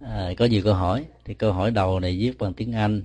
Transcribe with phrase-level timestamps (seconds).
[0.00, 1.06] à, có nhiều câu hỏi.
[1.24, 3.02] Thì câu hỏi đầu này viết bằng tiếng Anh.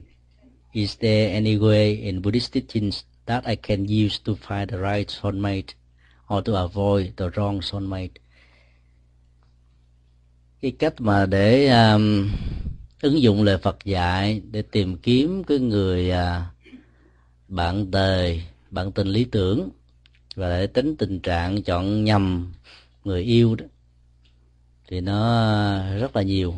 [0.72, 5.10] Is there any way in Buddhist teachings that I can use to find the right
[5.10, 5.74] soulmate
[6.34, 8.14] or to avoid the wrong soulmate?
[10.62, 12.30] Cái cách mà để um,
[13.02, 16.44] ứng dụng lời Phật dạy để tìm kiếm cái người uh,
[17.48, 19.70] bạn đời, bạn tình lý tưởng
[20.36, 22.54] và để tính tình trạng chọn nhầm
[23.04, 23.66] người yêu đó
[24.88, 26.56] thì nó rất là nhiều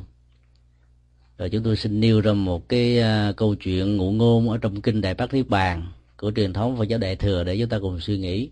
[1.37, 4.81] rồi chúng tôi xin nêu ra một cái uh, câu chuyện ngụ ngôn ở trong
[4.81, 7.79] kinh đại bát niết bàn của truyền thống Phật giáo đại thừa để chúng ta
[7.79, 8.49] cùng suy nghĩ.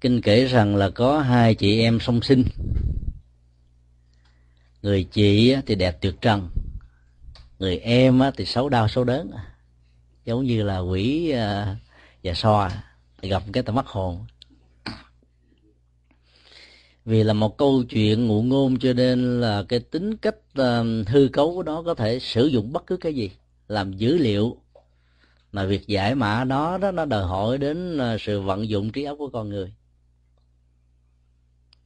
[0.00, 2.44] Kinh kể rằng là có hai chị em song sinh.
[4.82, 6.48] Người chị thì đẹp tuyệt trần
[7.58, 9.30] người em thì xấu đau xấu đớn
[10.24, 11.76] giống như là quỷ à,
[12.24, 12.70] và so
[13.22, 14.24] gặp cái tầm mắt hồn
[17.08, 21.28] vì là một câu chuyện ngụ ngôn cho nên là cái tính cách uh, hư
[21.32, 23.30] cấu của nó có thể sử dụng bất cứ cái gì
[23.68, 24.56] làm dữ liệu.
[25.52, 29.04] Mà việc giải mã nó đó nó đòi hỏi đến uh, sự vận dụng trí
[29.04, 29.72] óc của con người.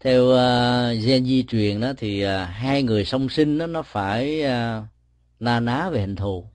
[0.00, 4.42] Theo uh, gen di truyền đó thì uh, hai người song sinh đó, nó phải
[4.42, 4.84] uh,
[5.40, 6.46] na ná về hình thù.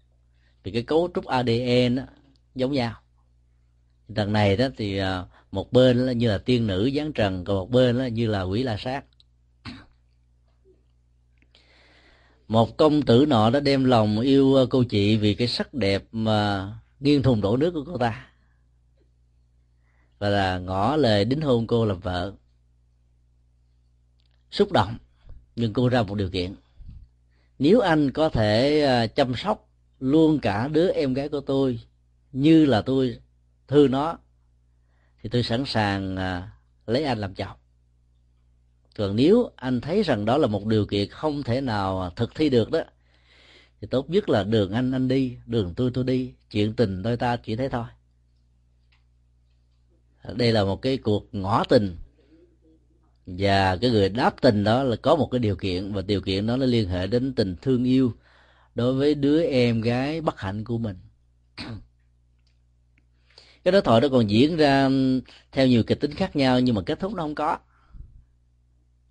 [0.63, 2.03] Vì cái cấu trúc ADN đó,
[2.55, 2.93] giống nhau.
[4.07, 5.05] Lần này đó thì uh,
[5.57, 8.41] một bên là như là tiên nữ giáng trần, còn một bên là như là
[8.41, 9.05] quỷ la sát.
[12.47, 16.03] Một công tử nọ đã đem lòng yêu ờ, cô chị vì cái sắc đẹp
[16.11, 18.29] mà nghiêng thùng đổ nước của cô ta.
[20.19, 22.33] Và là ngỏ lời đính hôn cô làm vợ.
[24.51, 24.97] Xúc động,
[25.55, 26.55] nhưng cô ra một điều kiện.
[27.59, 31.79] Nếu anh có thể ờ, chăm sóc luôn cả đứa em gái của tôi
[32.31, 33.19] như là tôi
[33.67, 34.17] thương nó
[35.27, 36.51] thì tôi sẵn sàng à,
[36.85, 37.57] lấy anh làm chồng.
[38.97, 42.49] Còn nếu anh thấy rằng đó là một điều kiện không thể nào thực thi
[42.49, 42.79] được đó,
[43.81, 46.33] thì tốt nhất là đường anh anh đi, đường tôi tôi đi.
[46.51, 47.85] Chuyện tình đôi ta chỉ thế thôi.
[50.35, 51.95] Đây là một cái cuộc ngõ tình.
[53.25, 56.47] Và cái người đáp tình đó là có một cái điều kiện, và điều kiện
[56.47, 58.13] đó nó liên hệ đến tình thương yêu
[58.75, 60.97] đối với đứa em gái bất hạnh của mình
[63.67, 64.89] cái đối thoại đó còn diễn ra
[65.51, 67.57] theo nhiều kịch tính khác nhau, nhưng mà kết thúc nó không có.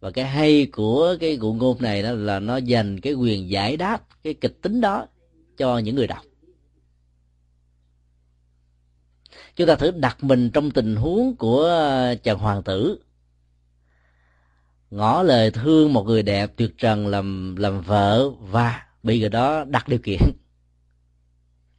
[0.00, 3.76] Và cái hay của cái cụ ngôn này đó là nó dành cái quyền giải
[3.76, 5.06] đáp cái kịch tính đó
[5.56, 6.24] cho những người đọc.
[9.56, 12.98] Chúng ta thử đặt mình trong tình huống của ờ, chàng hoàng tử.
[14.90, 19.64] Ngỏ lời thương một người đẹp tuyệt trần làm làm vợ và bị người đó
[19.64, 20.20] đặt điều kiện.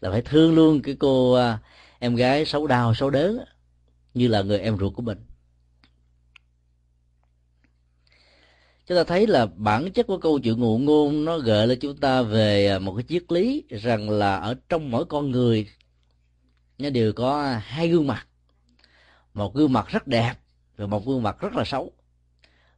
[0.01, 1.57] Là phải thương luôn cái cô ờ,
[1.99, 3.39] em gái xấu đau, xấu đớn
[4.13, 5.17] như là người em ruột của mình.
[8.87, 11.97] Chúng ta thấy là bản chất của câu chuyện ngụ ngôn nó gợi lên chúng
[11.97, 15.67] ta về à, một cái triết lý rằng là ở trong mỗi con người
[16.77, 18.27] nó đều có hai gương mặt.
[19.33, 20.33] Một gương mặt rất đẹp
[20.77, 21.91] và một gương mặt rất là xấu.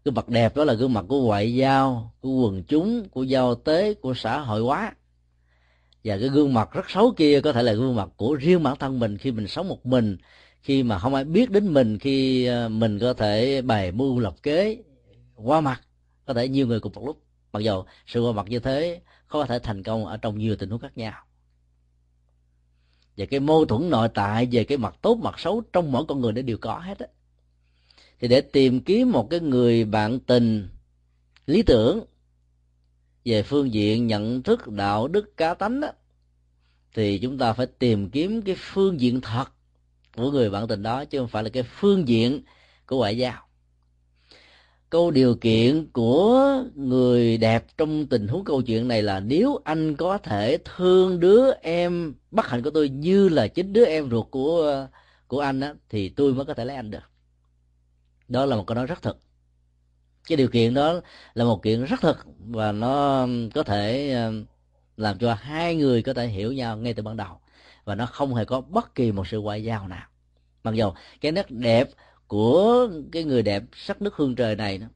[0.06, 3.56] Gương mặt đẹp đó là gương mặt của ngoại giao, của quần chúng, của giao
[3.56, 4.94] tế, của xã hội hóa
[6.04, 8.76] và cái gương mặt rất xấu kia có thể là gương mặt của riêng bản
[8.80, 10.18] thân mình khi mình sống một mình,
[10.62, 14.36] khi mà không ai biết đến mình, khi ờ, mình có thể bày mưu lập
[14.44, 14.84] kế,
[15.36, 15.82] qua mặt,
[16.26, 17.24] có thể nhiều người cùng một lúc.
[17.54, 20.70] Mặc dù sự qua mặt như thế có thể thành công ở trong nhiều tình
[20.70, 21.14] huống khác nhau.
[23.18, 26.22] Và cái mâu thuẫn nội tại về cái mặt tốt, mặt xấu trong mỗi con
[26.22, 27.08] người nó đều có hết á.
[28.20, 30.70] Thì để tìm kiếm một cái người bạn tình
[31.46, 32.06] lý tưởng
[33.29, 35.91] về phương diện nhận thức đạo đức cá tánh đó,
[36.94, 39.45] thì chúng ta phải tìm kiếm cái phương diện thật
[40.16, 42.41] của người bạn tình đó chứ không phải là cái phương diện
[42.85, 43.45] của ngoại giao.
[44.90, 49.96] Câu điều kiện của người đẹp trong tình huống câu chuyện này là nếu anh
[49.96, 54.28] có thể thương đứa em bất hạnh của tôi như là chính đứa em ruột
[54.31, 54.88] của
[55.28, 57.11] của anh á thì tôi mới có thể lấy anh được.
[58.28, 59.17] Đó là một câu nói rất thật
[60.28, 61.02] cái điều kiện đó
[61.34, 64.34] là một kiện rất thực và nó có thể ờ,
[64.98, 67.40] làm cho hai người có thể hiểu nhau ngay từ ban đầu
[67.86, 70.08] và nó không hề có bất kỳ một sự ngoại giao nào.
[70.64, 71.90] Mặc dù cái nét đẹp
[72.28, 74.88] của cái người đẹp sắc nước hương trời này đó,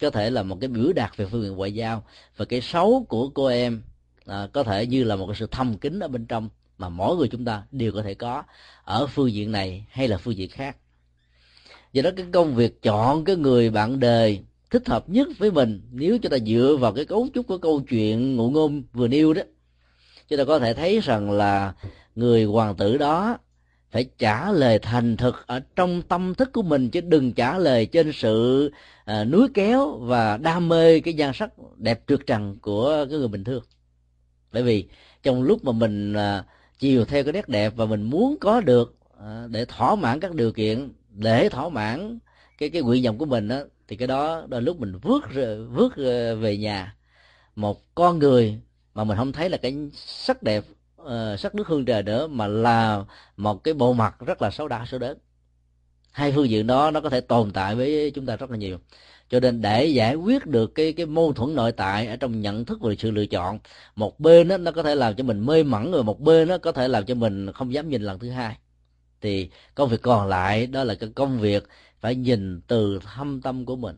[0.00, 2.04] có thể là một cái biểu đạt về phương diện ngoại giao
[2.36, 3.82] và cái xấu của cô em
[4.26, 6.48] à, có thể như là một cái sự thầm kín ở bên trong
[6.78, 8.42] mà mỗi người chúng ta đều có thể có
[8.84, 10.76] ở phương diện này hay là phương diện khác
[11.98, 14.40] do đó cái công việc chọn cái người bạn đời
[14.70, 17.80] thích hợp nhất với mình nếu chúng ta dựa vào cái cấu trúc của câu
[17.80, 19.42] chuyện ngụ ngôn vừa nêu đó
[20.28, 21.72] chúng ta có thể thấy rằng là
[22.14, 23.38] người hoàng tử đó
[23.90, 27.86] phải trả lời thành thực ở trong tâm thức của mình chứ đừng trả lời
[27.86, 28.70] trên sự
[29.04, 33.28] à, núi kéo và đam mê cái nhan sắc đẹp trượt trần của cái người
[33.28, 33.62] bình thường.
[34.52, 34.88] Bởi vì
[35.22, 36.44] trong lúc mà mình à,
[36.78, 40.34] chiều theo cái nét đẹp và mình muốn có được à, để thỏa mãn các
[40.34, 42.18] điều kiện để thỏa mãn
[42.58, 43.56] cái cái nguyện vọng của mình đó
[43.88, 45.22] thì cái đó đôi lúc mình vước
[45.70, 46.96] vước ờ, về nhà.
[47.56, 48.60] Một con người
[48.94, 50.64] mà mình không thấy là cái sắc đẹp
[51.02, 53.04] uh, sắc nước hương trời nữa mà là
[53.36, 55.18] một cái bộ mặt rất là xấu đa xấu đớn.
[56.12, 58.78] Hai phương diện đó nó có thể tồn tại với chúng ta rất là nhiều.
[59.30, 62.64] Cho nên để giải quyết được cái cái mâu thuẫn nội tại ở trong nhận
[62.64, 63.58] thức về sự lựa chọn
[63.96, 66.58] một bên đó, nó có thể làm cho mình mê mẩn rồi một bên nó
[66.58, 68.56] có thể làm cho mình không dám nhìn lần thứ hai
[69.20, 71.68] thì công việc còn lại đó là cái công việc
[72.00, 73.96] phải nhìn từ thâm tâm của mình.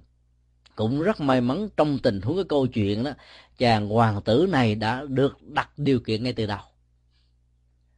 [0.76, 3.10] Cũng rất may mắn trong tình huống cái câu chuyện đó,
[3.58, 6.58] chàng hoàng tử này đã được đặt điều kiện ngay từ đầu.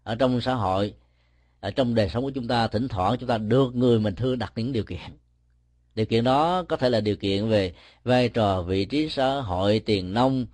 [0.02, 0.94] Ở trong xã hội,
[1.60, 4.38] ở trong đời sống của chúng ta, thỉnh thoảng chúng ta được người mình thương
[4.38, 5.00] đặt những điều kiện.
[5.94, 7.74] Điều kiện đó có thể là điều kiện về
[8.04, 10.46] vai trò, vị trí xã hội, tiền nông,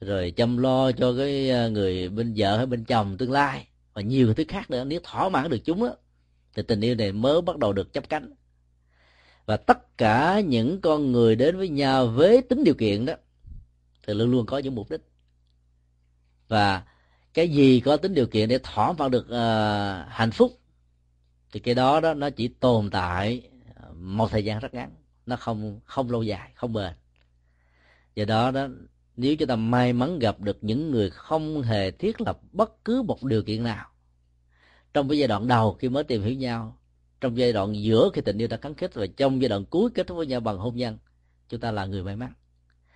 [0.00, 4.02] rồi chăm lo cho cái ờ, người bên vợ hay bên chồng tương lai, và
[4.02, 4.84] nhiều thứ khác nữa.
[4.84, 5.94] Nếu thỏa mãn được chúng đó
[6.58, 8.34] thì tình yêu này mới bắt đầu được chấp cánh.
[9.46, 13.14] Và tất cả những con người đến với nhau với tính điều kiện đó
[14.06, 15.00] thì luôn luôn có những mục đích.
[16.48, 16.82] Và
[17.34, 20.60] cái gì có tính điều kiện để thỏa mãn được uh, hạnh phúc
[21.52, 23.50] thì cái đó đó nó chỉ tồn tại
[23.94, 24.90] một thời gian rất ngắn.
[25.26, 26.92] Nó không không lâu dài không bền.
[28.14, 28.68] Do đó đó
[29.16, 33.02] nếu chúng ta may mắn gặp được những người không hề thiết lập bất cứ
[33.02, 33.86] một điều kiện nào
[34.98, 36.78] trong cái giai đoạn đầu khi mới tìm hiểu nhau,
[37.20, 39.90] trong giai đoạn giữa khi tình yêu đã cắn kết và trong giai đoạn cuối
[39.94, 40.98] kết thúc với nhau bằng hôn nhân,
[41.48, 42.32] chúng ta là người may mắn.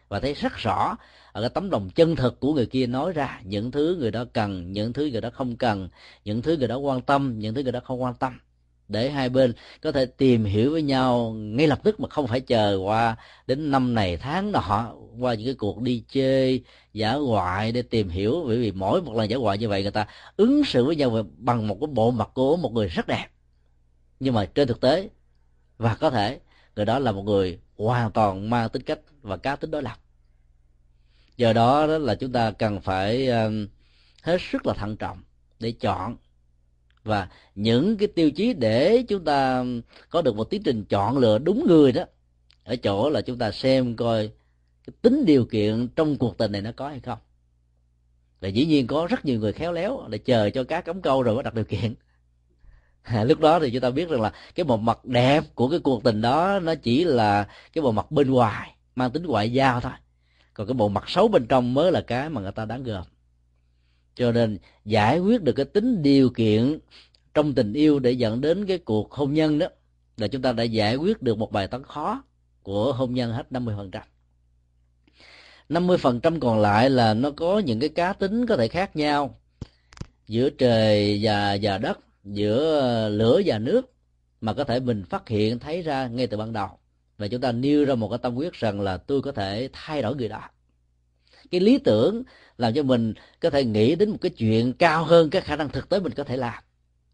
[0.08, 0.96] Và thấy rất rõ
[1.32, 4.24] ở cái tấm lòng chân thực của người kia nói ra những thứ người đó
[4.32, 5.88] cần, những thứ người đó không cần,
[6.24, 8.40] những thứ người đó quan tâm, những thứ người đó không quan tâm
[8.88, 9.52] để hai bên
[9.82, 13.70] có thể tìm hiểu với nhau ngay lập tức mà không phải chờ qua đến
[13.70, 18.44] năm này tháng nọ qua những cái cuộc đi chơi giả ngoại để tìm hiểu.
[18.46, 20.06] Bởi vì mỗi một lần giả ngoại như vậy người ta
[20.36, 23.26] ứng xử với nhau bằng một cái bộ mặt của một người rất đẹp.
[24.20, 25.08] Nhưng mà trên thực tế,
[25.78, 26.40] và có thể,
[26.76, 29.98] người đó là một người hoàn toàn mang tính cách và cá tính đối lập.
[31.36, 33.50] Do đó đó là chúng ta cần phải ờ,
[34.22, 35.22] hết sức là thận trọng
[35.60, 36.16] để chọn
[37.04, 39.64] và những cái tiêu chí để chúng ta
[40.10, 42.04] có được một tiến trình chọn lựa đúng người đó
[42.64, 44.30] ở chỗ là chúng ta xem coi
[44.86, 47.18] cái tính điều kiện trong cuộc tình này nó có hay không.
[48.40, 51.22] Và dĩ nhiên có rất nhiều người khéo léo để chờ cho cá cắm câu
[51.22, 51.94] rồi mới đặt điều kiện.
[53.02, 55.78] À, lúc đó thì chúng ta biết rằng là cái bộ mặt đẹp của cái
[55.78, 59.80] cuộc tình đó nó chỉ là cái bộ mặt bên ngoài mang tính ngoại giao
[59.80, 59.92] thôi.
[60.54, 63.04] Còn cái bộ mặt xấu bên trong mới là cái mà người ta đáng gờm
[64.14, 66.78] cho nên giải quyết được cái tính điều kiện
[67.34, 69.66] trong tình yêu để dẫn đến cái cuộc hôn nhân đó
[70.16, 72.22] là chúng ta đã giải quyết được một bài toán khó
[72.62, 74.00] của hôn nhân hết 50%.
[75.68, 79.40] 50% còn lại là nó có những cái cá tính có thể khác nhau
[80.26, 83.92] giữa trời và và đất, giữa ờ, lửa và nước
[84.40, 86.68] mà có thể mình phát hiện thấy ra ngay từ ban đầu
[87.18, 90.02] và chúng ta nêu ra một cái tâm quyết rằng là tôi có thể thay
[90.02, 90.40] đổi người đó
[91.52, 92.22] cái lý tưởng
[92.58, 95.68] làm cho mình có thể nghĩ đến một cái chuyện cao hơn cái khả năng
[95.68, 96.62] thực tế mình có thể làm.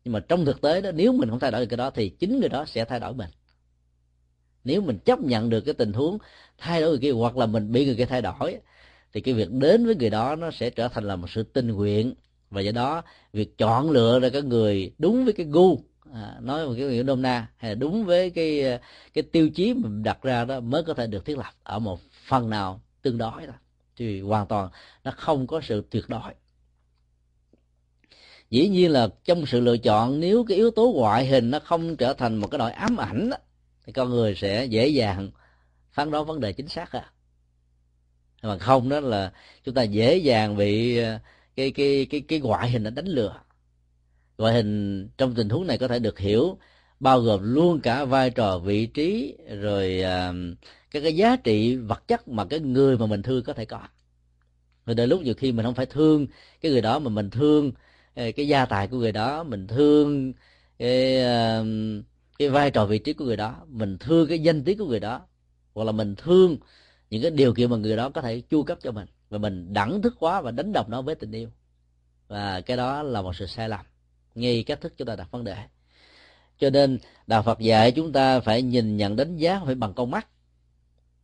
[0.05, 2.08] Nhưng mà trong thực tế đó nếu mình không thay đổi được cái đó thì
[2.08, 3.31] chính người đó sẽ thay đổi mình.
[4.65, 6.19] Nếu mình chấp nhận được cái tình huống
[6.58, 8.58] thay đổi người kia hoặc là mình bị người kia thay đổi
[9.12, 11.69] thì cái việc đến với người đó nó sẽ trở thành là một sự tình
[11.69, 12.15] nguyện.
[12.51, 15.79] Và do đó việc chọn lựa ra cái người đúng với cái gu
[16.15, 18.79] à, nói một cái nghĩa nôm na hay là đúng với cái
[19.15, 22.01] cái tiêu chí mình đặt ra đó mới có thể được thiết lập ở một
[22.29, 23.55] phần nào tương đối thôi
[23.98, 24.70] thì hoàn toàn
[25.05, 26.34] nó không có sự tuyệt đối.
[28.50, 31.96] Dĩ nhiên là trong sự lựa chọn nếu cái yếu tố ngoại hình nó không
[31.96, 33.36] trở thành một cái nỗi ám ảnh đó,
[33.86, 35.31] thì con người sẽ dễ dàng
[35.90, 37.12] phán đoán vấn đề chính xác à.
[38.43, 39.32] Mà không đó là
[39.64, 41.19] chúng ta dễ dàng bị ờ,
[41.56, 43.40] cái cái cái cái ngoại hình nó đánh lừa.
[44.38, 46.58] Ngoại hình trong tình huống này có thể được hiểu
[47.00, 50.58] bao gồm luôn cả vai trò vị trí rồi uh,
[50.90, 53.81] cái cái giá trị vật chất mà cái người mà mình thương có thể có.
[54.86, 56.26] Rồi đôi lúc nhiều khi mình không phải thương
[56.60, 57.72] cái người đó mà mình thương
[58.14, 60.32] ờ, cái gia tài của người đó mình thương
[60.78, 61.64] cái ờ,
[62.38, 65.00] cái vai trò vị trí của người đó mình thương cái danh tiếng của người
[65.00, 65.20] đó
[65.74, 66.56] hoặc là mình thương
[67.10, 69.08] những cái điều kiện mà người đó có thể chu cấp cho mình.
[69.31, 71.48] Và mình đẳng thức quá và đánh đồng nó với tình yêu.
[72.28, 73.86] Và cái đó là một sự sai lầm
[74.34, 75.56] ngay cách thức chúng ta đặt vấn đề
[76.58, 80.10] cho nên đạo phật dạy chúng ta phải nhìn nhận đánh giá phải bằng con
[80.10, 80.29] mắt,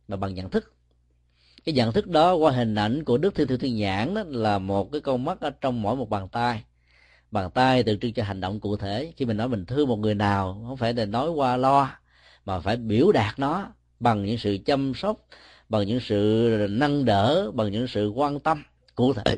[0.07, 0.73] mà bằng nhận thức.
[1.65, 4.59] Cái nhận thức đó qua hình ảnh của đức thiên thư thiên nhãn đó là
[4.59, 6.63] một cái con mắt ở trong mỗi một bàn tay.
[7.31, 9.13] Bàn tay tượng trưng cho hành động cụ thể.
[9.17, 11.89] Khi mình nói mình thương một người nào, không phải là nói qua lo
[12.45, 13.67] mà phải biểu đạt nó
[13.99, 15.27] bằng những sự chăm sóc,
[15.69, 18.63] bằng những sự nâng đỡ, bằng những sự quan tâm
[18.95, 19.37] cụ thể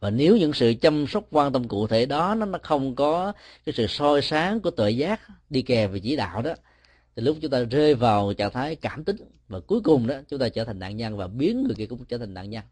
[0.00, 3.32] và nếu những sự chăm sóc quan tâm cụ thể đó, nó nó không có
[3.66, 6.54] cái sự soi sáng của tội giác đi kèm về chỉ đạo đó,
[7.16, 9.16] thì lúc chúng ta rơi vào trạng thái cảm tính
[9.48, 12.04] và cuối cùng đó, chúng ta trở thành nạn nhân và biến người kia cũng
[12.04, 12.64] trở thành nạn nhân.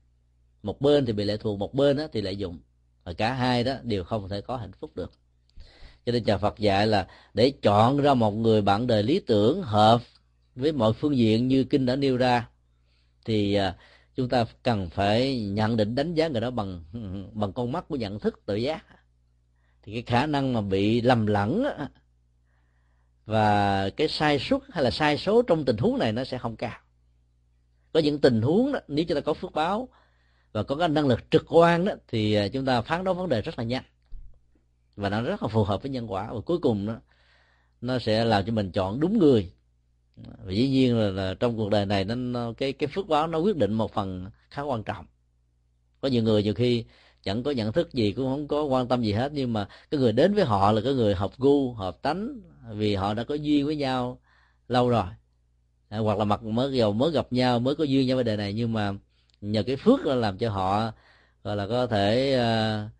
[0.62, 2.58] Một bên thì bị lệ thuộc, một bên đó thì lợi dụng
[3.04, 5.12] và cả hai đó đều không thể có hạnh phúc được.
[6.06, 9.62] Cho nên nhà Phật dạy là để chọn ra một người bạn đời lý tưởng
[9.62, 10.02] hợp
[10.54, 12.48] với mọi phương diện như kinh đã nêu ra,
[13.24, 13.76] thì à,
[14.18, 16.84] chúng ta cần phải nhận định đánh giá người đó bằng
[17.32, 18.84] bằng con mắt của nhận thức tự giác.
[19.82, 21.64] Thì cái khả năng mà bị lầm lẫn
[23.26, 26.56] và cái sai suất hay là sai số trong tình huống này nó sẽ không
[26.56, 26.80] cao.
[27.92, 29.88] Có những tình huống đó nếu chúng ta có phước báo
[30.52, 33.28] và có cái năng lực trực quan đó thì à, chúng ta phán đoán vấn
[33.28, 33.84] đề rất là nhanh.
[34.96, 36.32] Và nó rất là phù hợp với nhân quả.
[36.32, 36.96] Và cuối cùng đó,
[37.80, 39.52] nó sẽ làm cho mình chọn đúng người
[40.44, 43.26] và dĩ nhiên là, là trong cuộc đời này nó, nó cái cái phước báo
[43.26, 45.06] nó quyết định một phần khá quan trọng.
[46.00, 46.84] Có nhiều người nhiều khi
[47.22, 50.00] chẳng có nhận thức gì cũng không có quan tâm gì hết nhưng mà cái
[50.00, 53.34] người đến với họ là cái người hợp gu hợp tánh vì họ đã có
[53.34, 54.20] duyên với nhau
[54.68, 55.04] lâu rồi.
[55.88, 58.36] À, hoặc là mặt mới giàu mới gặp nhau mới có duyên nhau với đề
[58.36, 58.92] này nhưng mà
[59.40, 60.92] nhờ cái phước là làm cho họ
[61.44, 62.90] gọi là có thể à,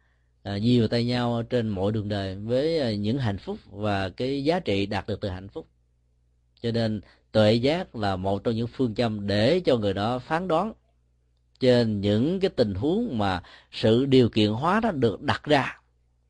[0.42, 4.44] à, nhiều tay nhau trên mọi đường đời với à, những hạnh phúc và cái
[4.44, 5.66] giá trị đạt được từ hạnh phúc
[6.62, 7.00] cho nên
[7.32, 10.72] tuệ giác là một trong những phương châm để cho người đó phán đoán.
[11.60, 15.80] Trên những cái tình huống mà sự điều kiện hóa đó được đặt ra,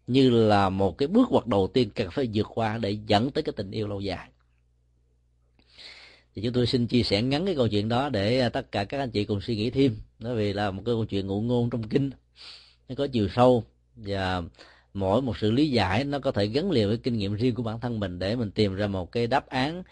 [0.07, 3.43] như là một cái bước ngoặt đầu tiên cần phải vượt qua để dẫn tới
[3.43, 4.29] cái tình yêu lâu dài.
[6.35, 8.85] Thì chúng tôi xin chia sẻ ngắn cái câu chuyện đó để à, tất cả
[8.85, 9.97] các anh chị cùng suy nghĩ thêm.
[10.19, 12.11] Bởi vì là một cái câu chuyện ngụ ngôn trong kinh.
[12.89, 13.65] Nó có chiều sâu
[13.97, 14.43] và
[14.95, 17.63] mỗi một sự lý giải nó có thể gắn liền với kinh nghiệm riêng của
[17.63, 19.83] bản thân mình để mình tìm ra một cái đáp án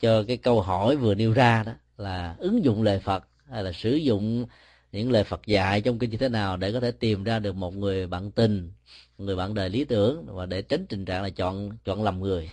[0.00, 3.72] cho cái câu hỏi vừa nêu ra đó là ứng dụng lời Phật hay là
[3.72, 4.46] sử dụng
[4.92, 7.56] những lời Phật dạy trong kinh như thế nào để có thể tìm ra được
[7.56, 8.72] một người bạn tình,
[9.18, 12.50] người bạn đời lý tưởng và để tránh tình trạng là chọn chọn lầm người.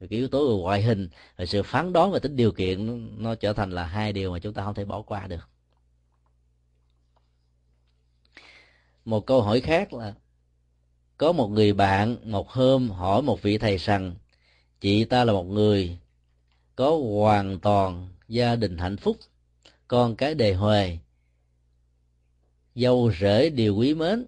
[0.00, 3.34] Cái yếu tố về ngoại hình và sự phán đoán và tính điều kiện nó
[3.34, 5.48] trở thành là hai điều mà chúng ta không thể bỏ qua được.
[9.04, 10.14] Một câu hỏi khác là
[11.16, 14.14] có một người bạn một hôm hỏi một vị thầy rằng
[14.80, 15.98] chị ta là một người
[16.78, 19.16] có hoàn toàn gia đình hạnh phúc,
[19.88, 20.98] con cái đề huề,
[22.74, 24.26] dâu rể đều quý mến.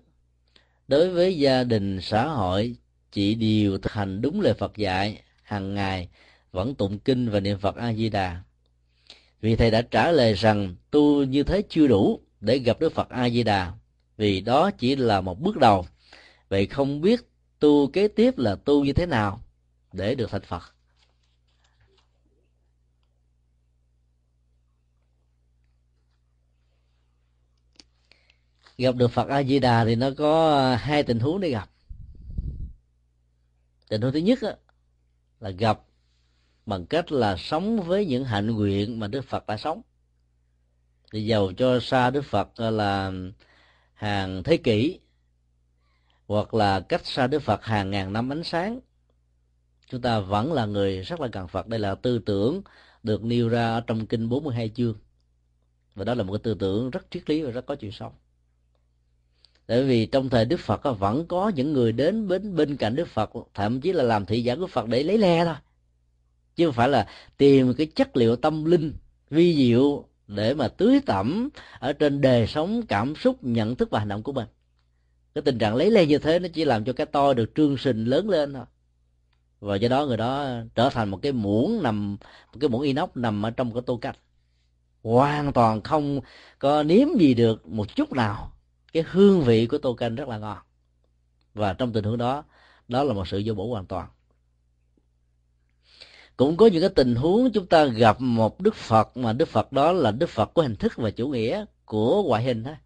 [0.89, 2.77] Đối với gia đình xã hội
[3.13, 6.09] chị điều thực hành đúng lời phật dạy, hàng ngày
[6.53, 8.43] vẫn tụng kinh và niệm phật a di đà
[9.41, 13.09] vì thầy đã trả lời rằng, tu như thế chưa đủ để gặp đức phật
[13.09, 13.73] a di đà
[14.17, 15.87] vì đó chỉ là một bước đầu.
[16.49, 17.21] Vậy không biết
[17.59, 19.41] tu kế tiếp là tu như thế nào
[19.93, 20.75] để được thành phật?
[28.81, 31.71] Gặp được phật a di đà thì nó có ờ, hai tình huống để gặp.
[33.89, 34.55] Tình huống thứ nhất á,
[35.41, 35.81] là gặp
[36.67, 39.83] bằng cách là sống với những hạnh nguyện mà đức phật đã sống.
[41.13, 43.13] Thì giàu cho xa đức phật ờ, là
[43.95, 45.01] hàng thế kỷ
[46.27, 48.81] hoặc là cách xa đức phật hàng ngàn năm ánh sáng.
[49.89, 51.67] Chúng ta vẫn là người rất là cần phật.
[51.67, 52.63] Đây là tư tưởng
[53.03, 54.95] được nêu ra ở trong kinh 42 chương.
[55.95, 58.13] Và đó là một cái tư tưởng rất triết lý và rất có chiều sâu
[59.71, 63.09] tại vì trong thời đức phật vẫn có những người đến bên bên cạnh đức
[63.09, 65.55] phật, thậm chí là làm thị giả của phật để lấy le thôi.
[66.57, 68.93] Chứ không phải là tìm cái chất liệu tâm linh,
[69.31, 71.49] vi diệu để mà tưới tẩm
[71.79, 74.47] ở trên đời sống, cảm xúc, nhận thức và hành động của mình.
[75.35, 77.77] Cái tình trạng lấy le như thế nó chỉ làm cho cái to được trương
[77.77, 78.65] sình lớn lên thôi.
[79.61, 82.17] Và do đó người đó trở thành một cái muỗng nằm,
[82.53, 84.19] một cái muỗng inox nằm ở trong cái tô cách
[85.03, 86.21] hoàn toàn không
[86.59, 88.53] có nếm gì được một chút nào
[88.93, 90.59] cái hương vị của tô canh rất là ngon.
[91.55, 92.45] Và trong tình huống đó
[92.89, 94.09] đó là một sự vô bổ hoàn toàn.
[96.37, 99.73] Cũng có những cái tình huống chúng ta gặp một đức phật mà đức phật
[99.73, 102.77] đó là đức phật của hình thức và chủ nghĩa của ngoại hình thôi.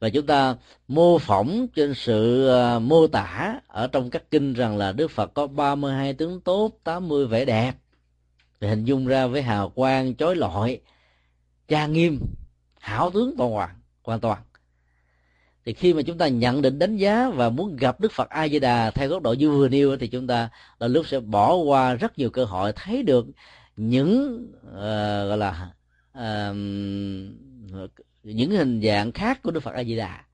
[0.00, 0.56] Và chúng ta
[0.88, 5.34] mô phỏng trên sự ờ, mô tả ở trong các kinh rằng là Đức Phật
[5.34, 7.72] có 32 tướng tốt, 80 vẻ đẹp.
[8.60, 10.80] Thì hình dung ra với hào quang chói lọi,
[11.68, 12.20] cha nghiêm,
[12.80, 13.70] hảo tướng toàn hoàn,
[14.02, 14.38] hoàn toàn
[15.68, 18.48] thì khi mà chúng ta nhận định đánh giá và muốn gặp đức phật a
[18.48, 21.54] di đà theo góc độ như vừa nêu thì chúng ta là lúc sẽ bỏ
[21.54, 23.26] qua rất nhiều cơ hội thấy được
[23.76, 25.70] những uh, gọi là
[26.18, 26.56] uh,
[28.22, 30.24] những hình dạng khác của đức phật a di đà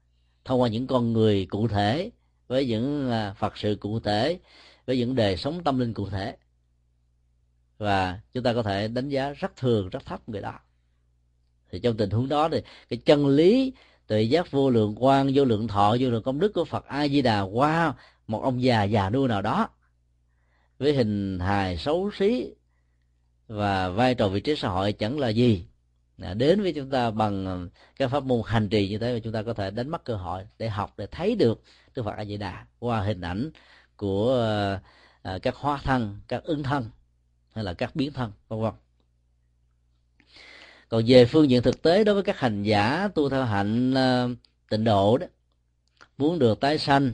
[0.44, 2.10] thông qua những con người cụ thể
[2.46, 4.38] với những à, phật sự cụ thể
[4.86, 6.36] với những đề sống tâm linh cụ thể.
[7.78, 10.58] Và chúng ta có thể đánh giá rất thường rất thấp người đó.
[11.70, 13.72] Thì trong tình huống đó thì cái chân lý
[14.06, 17.08] tuệ giác vô lượng quan vô lượng thọ, vô lượng công đức của phật a
[17.08, 17.94] di đà qua
[18.26, 19.68] một ông già già nua nào đó,
[20.78, 22.54] với hình hài xấu xí
[23.48, 25.66] và vai trò vị trí xã hội chẳng là gì.
[26.22, 27.54] À, đến với chúng ta bằng à,
[27.96, 30.16] cái pháp môn hành trì như thế mà chúng ta có thể đánh mất cơ
[30.16, 31.62] hội để học, để thấy được
[31.94, 33.50] đức phật a di đà qua hình ảnh
[33.96, 34.44] của
[35.22, 36.90] à, các hóa thân, các ứng thân
[37.54, 38.72] hay là các biến thân, vân vân
[40.94, 44.30] còn về phương diện thực tế đối với các hành giả tu theo hạnh uh,
[44.70, 45.26] tịnh độ đó
[46.18, 47.12] muốn được tái sanh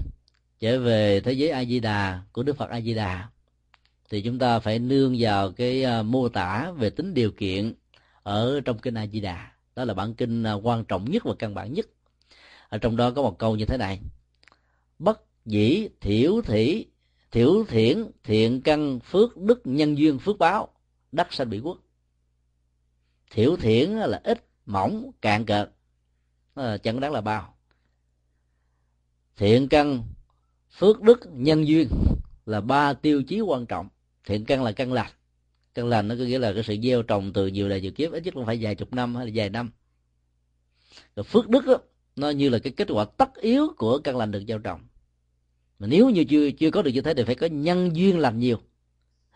[0.60, 3.28] trở về thế giới a di đà của đức phật a di đà
[4.10, 7.74] thì chúng ta phải nương vào cái uh, mô tả về tính điều kiện
[8.22, 11.34] ở trong kinh a di đà đó là bản kinh uh, quan trọng nhất và
[11.38, 11.86] căn bản nhất.
[12.68, 14.00] Ở trong đó có một câu như thế này.
[14.98, 16.86] Bất dĩ thiểu thỉ
[17.30, 20.68] thiểu thiển thiện căn phước đức nhân duyên phước báo
[21.12, 21.78] đắc sanh bị quốc
[23.30, 25.70] thiểu thiển là ít mỏng cạn cợt.
[26.54, 27.56] Ờ, Chẳng đáng là bao?
[29.36, 30.02] Thiện căn
[30.78, 31.88] phước đức nhân duyên
[32.46, 33.88] là ba tiêu chí quan trọng.
[34.24, 35.12] Thiện căn là căn lành.
[35.74, 38.12] Căn lành nó có nghĩa là cái sự gieo trồng từ nhiều đời nhiều kiếp
[38.12, 39.70] ít nhất cũng phải vài chục năm hay là vài năm.
[41.16, 41.78] Rồi phước đức đó,
[42.16, 44.80] nó như là cái kết quả tất yếu của căn lành được gieo trồng.
[45.78, 48.38] Mà nếu như chưa chưa có được như thế thì phải có nhân duyên lành
[48.38, 48.58] nhiều.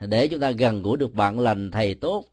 [0.00, 2.24] Để chúng ta gần gũi được bạn lành thầy tốt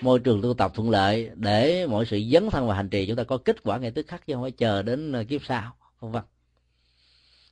[0.00, 3.16] môi trường tu tập thuận lợi để mọi sự dấn thân và hành trì chúng
[3.16, 5.76] ta có kết quả ngay tức khắc chứ không phải chờ đến ờ, kiếp sau,
[6.00, 6.22] vân vân.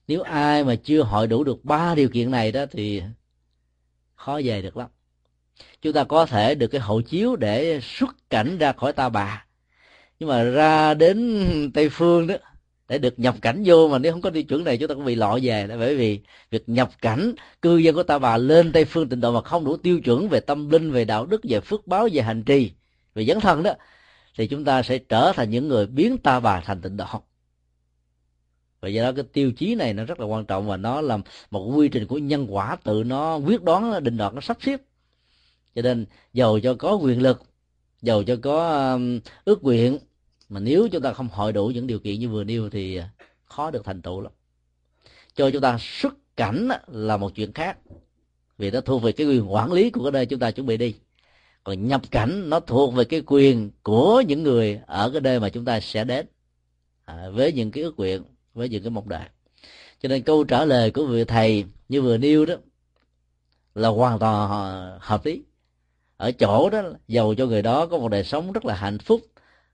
[0.09, 3.03] Nếu ai mà chưa hội đủ được ba điều kiện này đó thì
[4.15, 4.89] khó về được lắm.
[5.83, 9.47] Chúng ta có thể được cái hộ chiếu để xuất cảnh ra khỏi ta bà.
[10.19, 12.35] Nhưng mà ra đến tây phương đó
[12.89, 15.05] để được nhập cảnh vô mà nếu không có tiêu chuẩn này, chúng ta cũng
[15.05, 15.77] bị lọ về đó.
[15.79, 19.33] Bởi vì việc nhập cảnh, cư dân của ta bà lên tây phương tịnh độ
[19.33, 22.23] mà không đủ tiêu chuẩn về tâm linh, về đạo đức, về phước báo, về
[22.23, 22.73] hành trì,
[23.15, 23.73] về dấn thân đó,
[24.37, 27.07] thì chúng ta sẽ trở thành những người biến ta bà thành tịnh độ.
[28.81, 31.19] Và do đó cái tiêu chí này nó rất là quan trọng và nó là
[31.51, 34.81] một quy trình của nhân quả tự nó quyết đoán định đoạt, nó sắp xếp.
[35.75, 37.43] Cho nên giàu cho có quyền lực,
[38.03, 38.99] giàu cho có
[39.45, 39.99] ước nguyện
[40.49, 43.01] mà nếu chúng ta không hội đủ những điều kiện như vừa nêu thì
[43.45, 44.33] khó được thành tựu lắm.
[45.35, 47.79] Cho chúng ta xuất cảnh là một chuyện khác.
[48.59, 50.77] Vì nó thuộc về cái quyền quản lý của cái nơi chúng ta chuẩn bị
[50.77, 50.95] đi.
[51.65, 55.49] Còn nhập cảnh nó thuộc về cái quyền của những người ở cái nơi mà
[55.49, 56.27] chúng ta sẽ đến.
[57.05, 58.23] À, với những cái ước nguyện
[58.55, 59.25] với những cái mong đợi.
[60.03, 62.55] Cho nên câu trả lời của vị thầy như vừa nêu đó
[63.75, 65.43] là hoàn toàn à, hợp lý.
[66.17, 69.21] Ở chỗ đó giàu cho người đó có một đời sống rất là hạnh phúc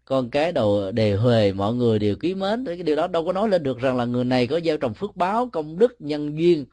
[0.05, 3.07] con cái đầu đề huề mọi người đều quý mến cái điều đó.
[3.07, 5.79] Đâu có nói lên được rằng là người này có gieo trồng phước báo công
[5.79, 6.67] đức nhân duyên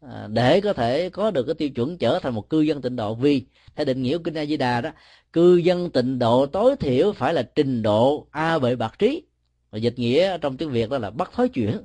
[0.00, 2.96] à, để có thể có được cái tiêu chuẩn trở thành một cư dân tịnh
[2.96, 3.14] độ.
[3.14, 4.90] Vì theo định nghĩa của kinh A Di Đà đó
[5.32, 9.22] cư dân tịnh độ tối thiểu phải là trình độ a bệ bạc trí.
[9.70, 11.84] Và dịch nghĩa trong tiếng Việt đó là bắt thói chuyển.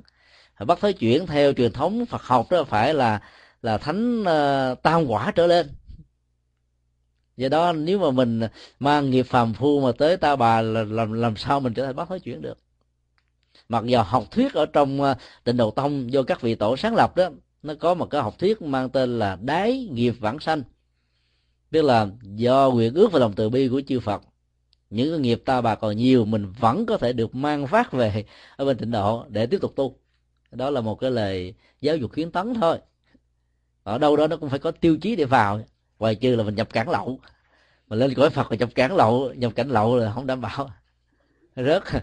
[0.66, 3.20] Bắt thói chuyển theo truyền thống Phật học đó phải là
[3.62, 5.68] là thánh uh, tam quả trở lên
[7.40, 8.40] do đó, nếu mà mình
[8.80, 11.96] mang nghiệp phàm phu mà tới ta bà là làm làm sao mình trở thành
[11.96, 12.58] bác nói chuyện được?
[13.68, 16.94] Mặc dù học thuyết ở trong à, tịnh độ tông do các vị tổ sáng
[16.94, 17.28] lập đó,
[17.62, 20.62] nó có một cái học thuyết mang tên là đáy nghiệp vãng sanh.
[21.70, 24.22] Tức là do nguyện ước và lòng từ bi của chư phật,
[24.90, 28.24] những cái nghiệp ta bà còn nhiều, mình vẫn có thể được mang phát về
[28.56, 29.96] ở bên tịnh độ để tiếp tục tu.
[30.50, 32.78] Đó là một cái lời giáo dục khuyến tấn thôi.
[33.82, 35.60] Ở đâu đó nó cũng phải có tiêu chí để vào
[36.00, 37.20] ngoài trừ là mình nhập cản lậu.
[37.88, 40.70] Mà lên cõi phật mà nhập cản lậu nhập cảnh lậu là không đảm bảo.
[41.56, 41.82] Rớt.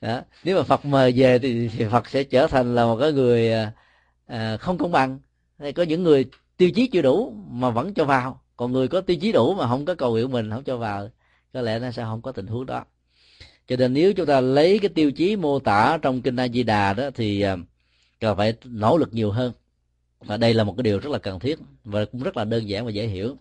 [0.00, 0.20] Đó.
[0.44, 3.52] nếu mà phật mời về thì, thì phật sẽ trở thành là một cái người
[3.52, 3.72] à,
[4.26, 5.18] à, không công bằng.
[5.58, 6.24] Hay có những người
[6.56, 8.40] tiêu chí chưa đủ mà vẫn cho vào.
[8.56, 11.08] Còn người có tiêu chí đủ mà không có cầu nguyện mình không cho vào
[11.52, 12.84] có lẽ nó sẽ không có tình huống đó.
[13.66, 16.62] Cho nên nếu chúng ta lấy cái tiêu chí mô tả trong kinh A Di
[16.62, 17.56] Đà đó thì à,
[18.20, 19.52] cần phải nỗ lực nhiều hơn
[20.24, 22.68] và đây là một cái điều rất là cần thiết và cũng rất là đơn
[22.68, 23.36] giản và dễ hiểu.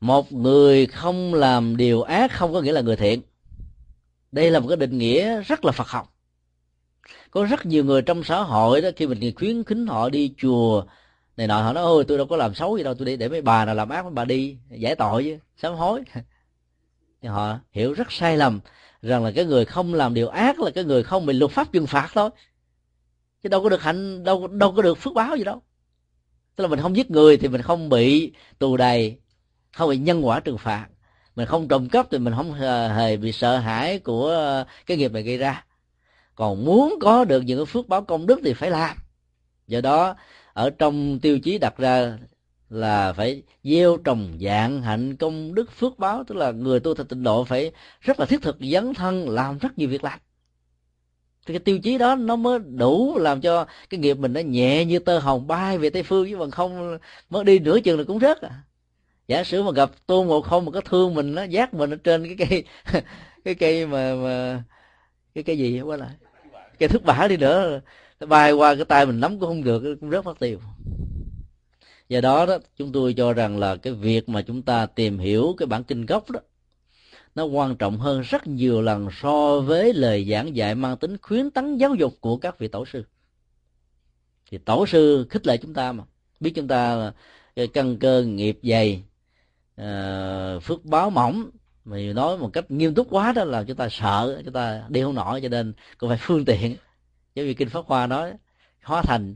[0.00, 3.22] Một người không làm điều ác không có nghĩa là người thiện.
[4.32, 6.14] Đây là một cái định nghĩa rất là phật học.
[7.30, 10.84] Có rất nhiều người trong xã hội đó, khi mình khuyến khích họ đi chùa
[11.36, 13.28] này nọ, họ nói, ôi, tôi đâu có làm xấu gì đâu, tôi đi để
[13.28, 16.02] mấy bà nào làm ác, mấy bà đi, giải tội chứ, sám hối.
[17.22, 18.60] Thì họ hiểu rất sai lầm
[19.02, 21.72] rằng là cái người không làm điều ác là cái người không bị luật pháp
[21.72, 22.30] trừng phạt thôi
[23.42, 25.62] chứ đâu có được hạnh, đâu đâu có được phước báo gì đâu.
[26.56, 29.18] Tức là mình không giết người thì mình không bị tù đầy,
[29.72, 30.86] không bị nhân quả trừng phạt.
[31.36, 32.52] Mình không trộm cắp thì mình không
[32.96, 35.64] hề bị sợ hãi của cái nghiệp này gây ra.
[36.34, 38.96] Còn muốn có được những phước báo công đức thì phải làm.
[39.66, 40.14] Do đó,
[40.52, 42.18] ở trong tiêu chí đặt ra
[42.68, 47.06] là phải gieo trồng dạng hạnh công đức phước báo, tức là người tu thành
[47.06, 50.18] tịnh độ phải rất là thiết thực, dấn thân, làm rất nhiều việc làm
[51.48, 54.84] thì cái tiêu chí đó nó mới đủ làm cho cái nghiệp mình nó nhẹ
[54.84, 56.98] như tơ hồng, bay về tây phương chứ bằng không,
[57.30, 58.50] mới đi nửa chừng là cũng rớt à.
[59.28, 61.96] Giả sử mà gặp tôn ngộ không mà có thương mình nó giác mình ở
[62.04, 62.64] trên cái cây
[63.44, 64.62] cái cây mà mà,
[65.34, 66.10] cái cây gì quá lại.
[66.78, 67.80] Cây thức bả đi nữa,
[68.28, 70.58] bay qua cái tay mình nắm cũng không được, cũng rất mất tiêu.
[72.08, 75.54] Do đó đó, chúng tôi cho rằng là cái việc mà chúng ta tìm hiểu
[75.58, 76.40] cái bản kinh gốc đó
[77.38, 81.50] nó quan trọng hơn rất nhiều lần so với lời giảng dạy mang tính khuyến
[81.50, 83.04] tấn giáo dục của các vị tổ sư.
[84.50, 86.04] Thì tổ sư khích lệ chúng ta mà.
[86.40, 87.12] Biết chúng ta
[87.54, 89.02] ờ, căn cơ nghiệp dày
[89.76, 91.50] ờ, phước báo mỏng,
[91.84, 95.02] mà nói một cách nghiêm túc quá đó là chúng ta sợ, chúng ta đi
[95.02, 96.76] không nổi cho nên cũng phải phương tiện.
[97.34, 98.32] Giống như kinh pháp hoa nói,
[98.82, 99.34] hóa thành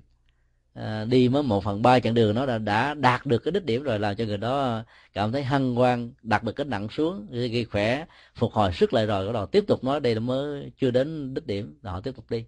[0.74, 3.64] à, đi mới một phần ba chặng đường nó đã, đã đạt được cái đích
[3.64, 4.82] điểm rồi làm cho người đó
[5.12, 8.04] cảm thấy hăng quan đặt được cái nặng xuống ghi khỏe
[8.34, 11.34] phục hồi sức lại rồi bắt đầu tiếp tục nói đây là mới chưa đến
[11.34, 12.44] đích điểm họ tiếp tục đi.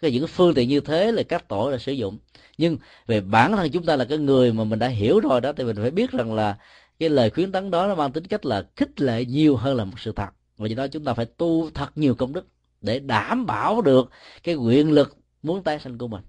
[0.00, 2.18] Cái những phương tiện như thế là các tổ đã sử dụng.
[2.58, 5.52] Nhưng về bản thân chúng ta là cái người mà mình đã hiểu rồi đó
[5.52, 6.58] thì mình phải biết rằng là
[6.98, 9.84] cái lời khuyến tấn đó nó mang tính cách là khích lệ nhiều hơn là
[9.84, 10.28] một sự thật.
[10.56, 12.46] Và do đó chúng ta phải tu thật nhiều công đức
[12.80, 14.10] để đảm bảo được
[14.42, 16.22] cái quyền lực muốn tái sanh của mình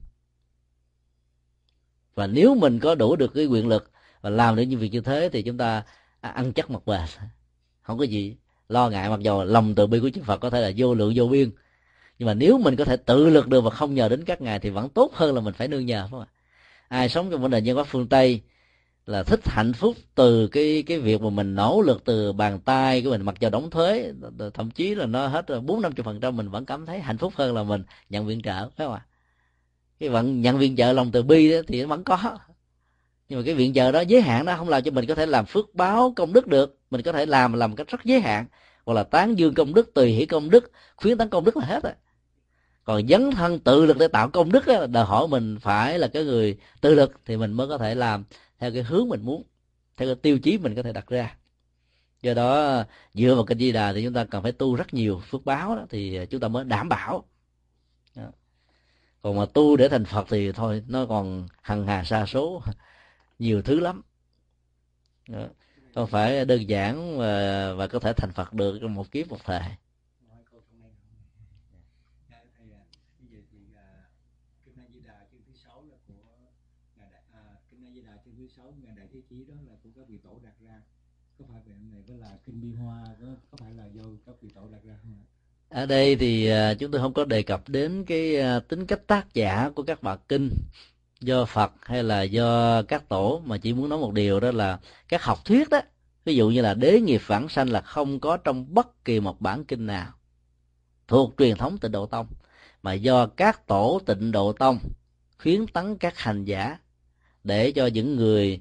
[2.19, 5.01] và nếu mình có đủ được cái quyền lực và làm được những việc như
[5.01, 5.83] thế thì chúng ta
[6.21, 7.01] à, ăn chắc mặt bền
[7.81, 8.35] không có gì
[8.69, 11.13] lo ngại, mặc dù lòng từ bi của chư Phật có thể là vô lượng,
[11.15, 11.51] vô biên.
[12.19, 14.59] Nhưng mà nếu mình có thể tự lực được và không nhờ đến các ngài
[14.59, 16.27] thì vẫn tốt hơn là mình phải nương nhờ, phải không ạ?
[16.87, 18.41] Ai sống trong vấn đề nhân pháp phương tây
[19.05, 23.01] là thích hạnh phúc từ cái cái việc mà mình nỗ lực từ bàn tay
[23.01, 24.11] của mình, mặc dù đóng thuế
[24.53, 27.33] thậm chí là nó hết bốn năm phần trăm, mình vẫn cảm thấy hạnh phúc
[27.35, 29.05] hơn là mình nhận viện trợ, phải không ạ?
[29.99, 32.37] Cái vận nhận viện trợ lòng từ bi đó thì nó vẫn có.
[33.29, 35.25] Nhưng mà cái viện trợ đó giới hạn đó không làm cho mình có thể
[35.25, 36.77] làm phước báo công đức được.
[36.91, 38.45] Mình có thể làm làm một cách rất giới hạn.
[38.85, 41.65] Hoặc là tán dương công đức tùy hỷ công đức khuyến tấn công đức là
[41.65, 41.93] hết rồi.
[42.83, 46.07] Còn dấn thân tự lực để tạo công đức đó, đòi hỏi mình phải là
[46.07, 48.23] cái người tự lực thì mình mới có thể làm
[48.59, 49.43] theo cái hướng mình muốn
[49.97, 51.35] theo cái tiêu chí mình có thể đặt ra.
[52.21, 52.83] Do đó
[53.13, 55.75] dựa vào kinh di đà thì chúng ta cần phải tu rất nhiều phước báo
[55.75, 57.25] đó, thì chúng ta mới đảm bảo
[59.21, 62.61] còn mà tu để thành phật thì thôi nó còn hằng hà xa số
[63.39, 64.01] nhiều thứ lắm
[65.27, 65.47] đó.
[65.95, 69.39] không phải đơn giản và, và có thể thành phật được trong một kiếp một
[69.45, 69.59] thời
[82.49, 85.28] kinh bi hoa có, có phải là do các vị tổ đặt ra không ạ
[85.69, 89.07] ở đây thì à, chúng tôi không có đề cập đến cái à, tính cách
[89.07, 90.49] tác giả của các bản kinh,
[91.21, 94.79] do Phật hay là do các tổ, mà chỉ muốn nói một điều đó là
[95.07, 95.81] các học thuyết đó.
[96.25, 99.41] Ví dụ như là đế nghiệp vãng sanh là không có trong bất kỳ một
[99.41, 100.11] bản kinh nào,
[101.07, 102.27] thuộc truyền thống tịnh độ tông,
[102.83, 104.79] mà do các tổ tịnh độ tông
[105.43, 106.77] khuyến tấn các hành giả
[107.43, 108.59] để cho những người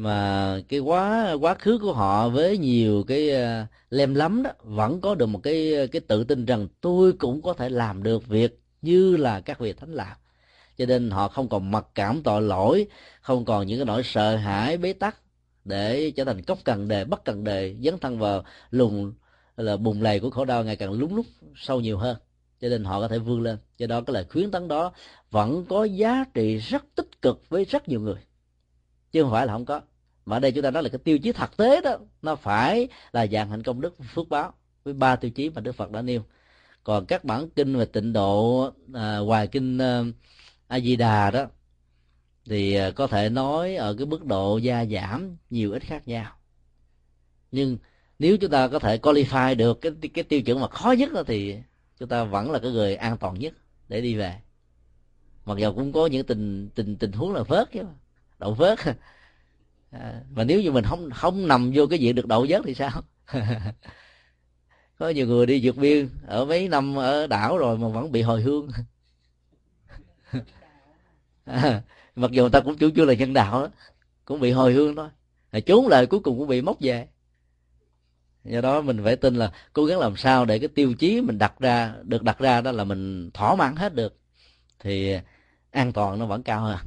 [0.00, 5.00] mà cái quá quá khứ của họ với nhiều cái uh, lem lắm đó vẫn
[5.00, 8.60] có được một cái cái tự tin rằng tôi cũng có thể làm được việc
[8.82, 10.16] như là các vị thánh làm.
[10.78, 12.86] Cho nên họ không còn mặc cảm tội lỗi
[13.20, 15.16] không còn những cái nỗi sợ hãi bế tắc
[15.64, 19.12] để trở thành cốc cần đề bất cần đề dấn thân vào lùng
[19.56, 22.16] là bùng lầy của khổ đau ngày càng lúng lúc sâu nhiều hơn.
[22.60, 23.58] Cho nên họ có thể vươn lên.
[23.78, 24.92] Do đó cái lời khuyến tấn đó
[25.30, 28.20] vẫn có giá trị rất tích cực với rất nhiều người.
[29.12, 29.80] Chứ không phải là không có
[30.30, 32.88] mà ở đây chúng ta nói là cái tiêu chí thực tế đó nó phải
[33.12, 34.52] là dạng hạnh công đức phước báo
[34.84, 36.22] với ba tiêu chí mà đức phật đã nêu.
[36.84, 40.02] Còn các bản kinh về tịnh độ à, hoài kinh à,
[40.68, 41.46] a di đà đó
[42.44, 46.32] thì à, có thể nói ở cái mức độ gia giảm nhiều ít khác nhau.
[47.52, 47.78] Nhưng
[48.18, 51.22] nếu chúng ta có thể qualify được cái cái tiêu chuẩn mà khó nhất đó
[51.26, 51.56] thì
[51.98, 53.54] chúng ta vẫn là cái người an toàn nhất
[53.88, 54.34] để đi về.
[55.44, 57.82] Mặc dù cũng có những tình tình tình huống là phớt chứ
[58.38, 58.78] đậu phớt
[59.90, 62.74] à, mà nếu như mình không không nằm vô cái diện được đậu vớt thì
[62.74, 63.02] sao?
[64.98, 68.22] Có nhiều người đi vượt biên ở mấy năm ở đảo rồi mà vẫn bị
[68.22, 68.68] hồi hương.
[71.44, 71.82] À,
[72.16, 73.68] mặc dù người ta cũng chủ chưa là nhân đạo đó
[74.24, 75.08] cũng bị hồi hương thôi.
[75.66, 77.08] Trốn lời cuối cùng cũng bị móc về.
[78.44, 81.38] Do đó mình phải tin là cố gắng làm sao để cái tiêu chí mình
[81.38, 84.18] đặt ra được đặt ra đó là mình thỏa mãn hết được
[84.78, 85.16] thì
[85.70, 86.78] an toàn nó vẫn cao hơn.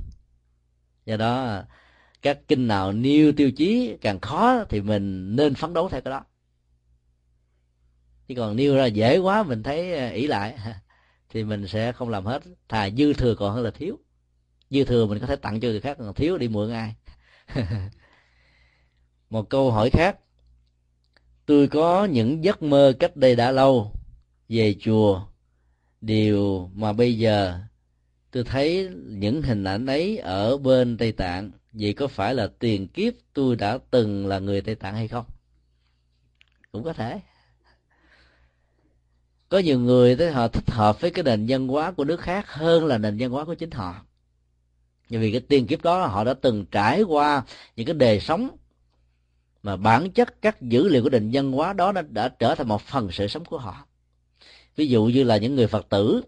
[1.06, 1.64] Do đó
[2.24, 6.12] các kinh nào nêu tiêu chí càng khó thì mình nên phấn đấu theo cái
[6.12, 6.24] đó.
[8.28, 10.58] Chứ còn nêu ra dễ quá, mình thấy ờ, ỷ lại,
[11.30, 12.42] thì mình sẽ không làm hết.
[12.70, 14.00] Thà dư thừa còn hơn là thiếu.
[14.70, 16.96] Dư thừa mình có thể tặng cho người khác, còn thiếu đi mượn ai.
[19.30, 20.20] Một câu hỏi khác.
[21.46, 23.92] Tôi có những giấc mơ cách đây đã lâu.
[24.50, 25.26] Về chùa.
[26.02, 27.60] Điều mà bây giờ
[28.32, 32.88] tôi thấy những hình ảnh ấy ở bên tây tạng vậy có phải là tiền
[32.88, 35.26] kiếp tôi đã từng là người tây tạng hay không?
[36.72, 37.20] Cũng có thể.
[39.50, 42.52] Có nhiều người thấy họ thích hợp với cái nền văn hóa của nước khác
[42.52, 44.06] hơn là nền văn hóa của chính họ.
[45.10, 47.44] Bởi vì cái tiền kiếp đó họ đã từng trải qua
[47.76, 48.58] những cái đề sống
[49.64, 52.68] mà bản chất các dữ liệu của nền văn hóa đó đã, đã trở thành
[52.68, 53.86] một phần sự sống của họ.
[54.76, 56.22] Ví dụ như là những người phật tử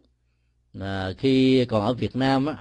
[0.80, 2.58] à, khi còn ở việt nam á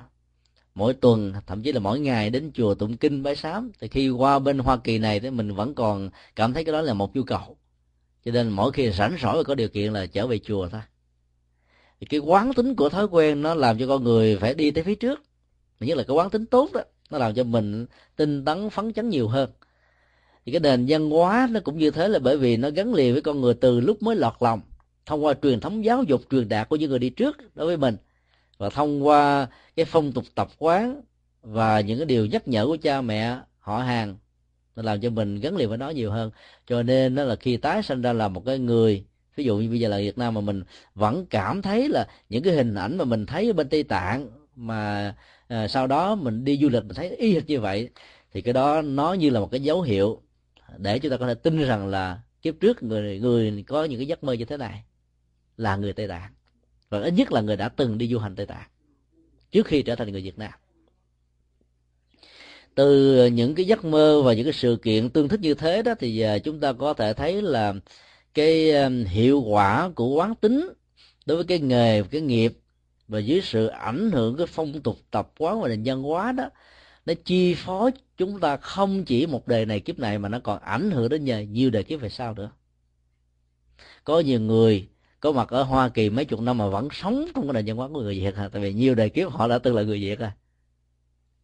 [0.74, 3.70] mỗi tuần, thậm chí là mỗi ngày đến chùa tụng kinh bái sám.
[3.80, 6.80] Thì khi qua bên hoa kỳ này thì mình vẫn còn cảm thấy cái đó
[6.80, 7.56] là một nhu cầu.
[8.24, 10.80] Cho nên mỗi khi rảnh rỗi và có điều kiện là trở về chùa thôi.
[12.00, 14.84] Thì cái quán tính của thói quen nó làm cho con người phải đi tới
[14.84, 15.22] phía trước.
[15.80, 19.08] Nhất là cái quán tính tốt đó, nó làm cho mình tinh tấn, phấn chấn
[19.08, 19.50] nhiều hơn.
[20.46, 23.12] Thì cái nền văn hóa nó cũng như thế là bởi vì nó gắn liền
[23.12, 24.60] với con người từ lúc mới lọt lòng,
[25.06, 27.76] thông qua truyền thống giáo dục truyền đạt của những người đi trước đối với
[27.76, 27.96] mình
[28.58, 31.00] và thông qua cái phong tục tập quán
[31.42, 34.16] và những cái điều nhắc nhở của cha mẹ họ hàng
[34.76, 36.30] nó làm cho mình gắn liền với nó nhiều hơn.
[36.66, 39.04] Cho nên đó là khi tái sinh ra là một cái người
[39.36, 40.62] ví dụ như bây giờ là Việt Nam mà mình
[40.94, 44.30] vẫn cảm thấy là những cái hình ảnh mà mình thấy ở bên Tây Tạng
[44.56, 45.14] mà
[45.48, 47.88] à, sau đó mình đi du lịch mình thấy y hệt như vậy
[48.32, 50.22] thì cái đó nó như là một cái dấu hiệu
[50.76, 54.06] để chúng ta có thể tin rằng là kiếp trước người người có những cái
[54.06, 54.84] giấc mơ như thế này
[55.56, 56.32] là người Tây Tạng
[56.88, 58.68] và ít nhất là người đã từng đi du hành Tây Tạng
[59.50, 60.52] trước khi trở thành người Việt Nam.
[62.74, 65.94] Từ những cái giấc mơ và những cái sự kiện tương thích như thế đó
[65.98, 67.74] thì à, chúng ta có thể thấy là
[68.34, 70.68] cái à, hiệu quả của quán tính
[71.26, 72.52] đối với cái nghề, cái nghiệp
[73.08, 76.50] và dưới sự ảnh hưởng, cái phong tục tập quán và nền văn hóa đó,
[77.06, 80.60] nó chi phối chúng ta không chỉ một đời này, kiếp này mà nó còn
[80.62, 82.50] ảnh hưởng đến nhiều đời kiếp về sau nữa.
[84.04, 84.88] Có nhiều người
[85.24, 87.76] có mặt ở Hoa Kỳ mấy chục năm mà vẫn sống trong cái nền văn
[87.76, 88.48] hóa của người Việt à.
[88.52, 90.32] tại vì nhiều đời kiếp họ đã từng là người Việt à.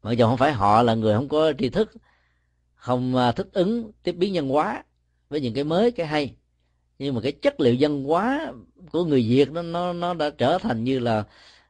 [0.02, 1.92] Mặc dù không phải họ là người không có tri thức,
[2.74, 4.84] không à, thích ứng, tiếp biến nhân hóa
[5.28, 6.34] với những cái mới, cái hay.
[6.98, 8.52] Nhưng mà cái chất liệu văn hóa
[8.92, 11.24] của người Việt nó nó nó đã trở thành như là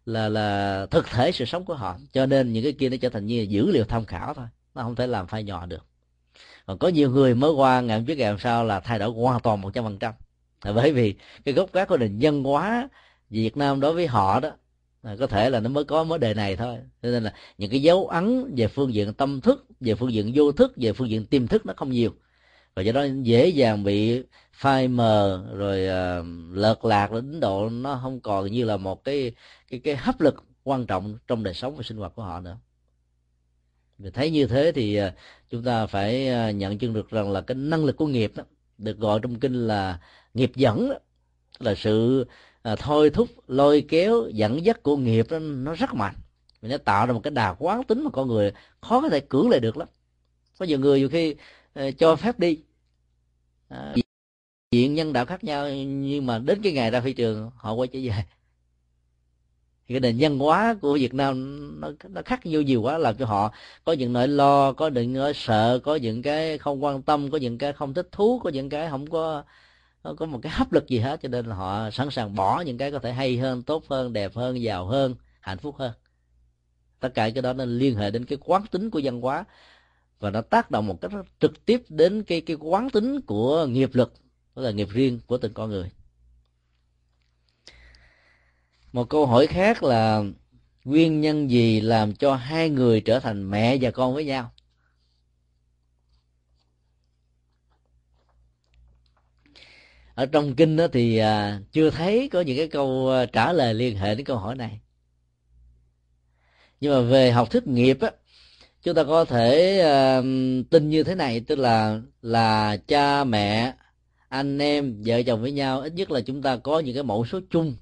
[0.06, 1.98] là là thực thể sự sống của họ.
[2.12, 4.46] Cho nên những cái kia nó trở thành như dữ liệu tham khảo thôi.
[4.74, 5.86] Nó không thể làm phai nhỏ được.
[6.66, 9.10] Còn có nhiều người mới qua ngày hôm trước ngày hôm sau là thay đổi
[9.10, 10.14] hoàn toàn một trăm phần trăm
[10.64, 12.88] là bởi vì cái gốc gác của nền văn hóa
[13.30, 14.50] Việt Nam đối với họ đó
[15.02, 16.76] là có thể là nó mới có mới đề này thôi.
[17.02, 20.32] Cho nên là những cái dấu ấn về phương diện tâm thức về phương diện
[20.34, 22.14] vô thức về phương diện tiềm thức nó không nhiều.
[22.74, 25.86] Và do đó dễ dàng bị phai mờ rồi
[26.20, 29.32] uh, lợt lạc đến độ nó không còn như là một cái
[29.70, 32.56] cái cái hấp lực quan trọng trong đời sống và sinh hoạt của họ nữa.
[33.98, 35.12] Mình thấy như thế thì uh,
[35.50, 38.44] chúng ta phải uh, nhận chân được rằng là cái năng lực của nghiệp đó,
[38.78, 40.00] được gọi trong kinh là
[40.34, 40.92] nghiệp dẫn
[41.58, 42.26] là sự
[42.62, 46.14] à, thôi thúc lôi kéo dẫn dắt của nghiệp đó, nó rất mạnh.
[46.62, 49.20] Vì nó tạo ra một cái đà quán tính mà con người khó có thể
[49.20, 49.88] cưỡng lại được lắm.
[50.58, 51.34] Có nhiều người nhiều khi
[51.74, 52.58] à, cho phép đi.
[53.68, 53.94] À,
[54.72, 57.88] diện nhân đạo khác nhau nhưng mà đến cái ngày ra phi trường họ quay
[57.88, 58.24] trở về.
[59.88, 63.16] Thì cái nền văn hóa của Việt Nam nó nó khác nhau nhiều quá làm
[63.16, 63.52] cho họ
[63.84, 67.38] có những nỗi lo có những nỗi sợ có những cái không quan tâm có
[67.38, 69.44] những cái không thích thú có những cái không có
[70.02, 72.60] không có một cái hấp lực gì hết, cho nên là họ sẵn sàng bỏ
[72.60, 75.92] những cái có thể hay hơn, tốt hơn, đẹp hơn, giàu hơn, hạnh phúc hơn.
[77.00, 79.44] Tất cả cái đó nó liên hệ đến cái quán tính của văn hóa,
[80.18, 83.90] và nó tác động một cách trực tiếp đến cái cái quán tính của nghiệp
[83.92, 84.14] lực
[84.56, 85.90] đó là nghiệp riêng của từng con người.
[88.92, 90.22] Một câu hỏi khác là,
[90.84, 94.52] nguyên nhân gì làm cho hai người trở thành mẹ và con với nhau?
[100.20, 103.74] Ở trong kinh đó thì à, chưa thấy có những cái câu à, trả lời
[103.74, 104.80] liên hệ đến câu hỏi này.
[106.80, 108.11] Nhưng mà về học thuyết nghiệp á
[108.83, 109.78] chúng ta có thể
[110.18, 110.24] uh,
[110.70, 113.74] tin như thế này tức là là cha mẹ
[114.28, 117.26] anh em vợ chồng với nhau ít nhất là chúng ta có những cái mẫu
[117.26, 117.74] số chung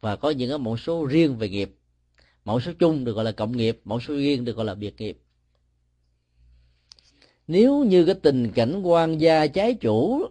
[0.00, 1.76] và có những cái mẫu số riêng về nghiệp.
[2.44, 5.00] Mẫu số chung được gọi là cộng nghiệp mẫu số riêng được gọi là biệt
[5.00, 5.18] nghiệp.
[7.46, 10.28] Nếu như cái tình cảnh quan gia trái chủ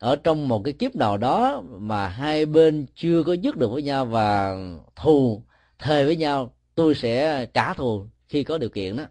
[0.00, 3.82] ở trong một cái kiếp nào đó mà hai bên chưa có dứt được với
[3.82, 4.56] nhau và
[4.96, 5.42] thù,
[5.78, 9.04] thề với nhau, tôi sẽ trả thù khi có điều kiện đó.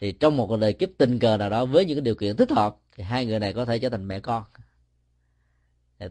[0.00, 2.50] Thì trong một đời kiếp tình cờ nào đó với những cái điều kiện thích
[2.50, 4.42] hợp, thì hai người này có thể trở thành mẹ con.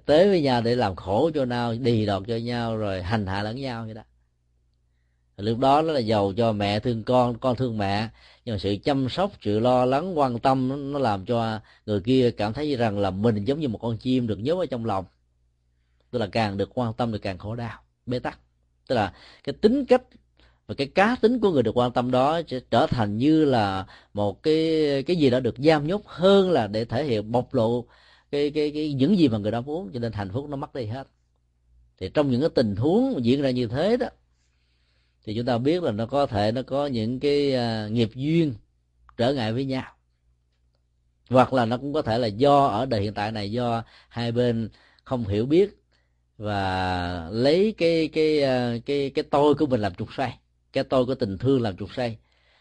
[0.05, 3.43] Tới với nhau để làm khổ cho nhau, đì đọt cho nhau, rồi hành hạ
[3.43, 4.01] lẫn nhau vậy đó.
[5.37, 8.09] Lúc đó nó là giàu cho mẹ thương con con thương mẹ
[8.45, 12.31] nhưng mà sự chăm sóc, sự lo lắng, quan tâm nó làm cho người kia
[12.31, 15.05] cảm thấy rằng là mình giống như một con chim được nhốt ở trong lòng.
[16.11, 18.39] Tức là càng được quan tâm thì càng khổ đau, bế tắc.
[18.87, 20.01] Tức là cái tính cách
[20.67, 23.85] và cái cá tính của người được quan tâm đó sẽ trở thành như là
[24.13, 27.85] một cái cái gì đó được giam nhốt hơn là để thể hiện bộc lộ
[28.31, 30.75] cái cái cái những gì mà người đó muốn, cho nên hạnh phúc nó mất
[30.75, 31.07] đi hết.
[31.97, 34.07] Thì trong những cái tình huống diễn ra như thế đó
[35.25, 38.53] thì chúng ta biết là nó có thể nó có những cái à, nghiệp duyên
[39.17, 39.91] trở ngại với nhau.
[41.29, 44.31] Hoặc là nó cũng có thể là do ở đời hiện tại này do hai
[44.31, 44.69] bên
[45.03, 45.69] không hiểu biết
[46.37, 50.39] và lấy cái cái cái cái, cái tôi của mình làm trục xoay
[50.73, 52.17] cái tôi của tình thương làm trục xoay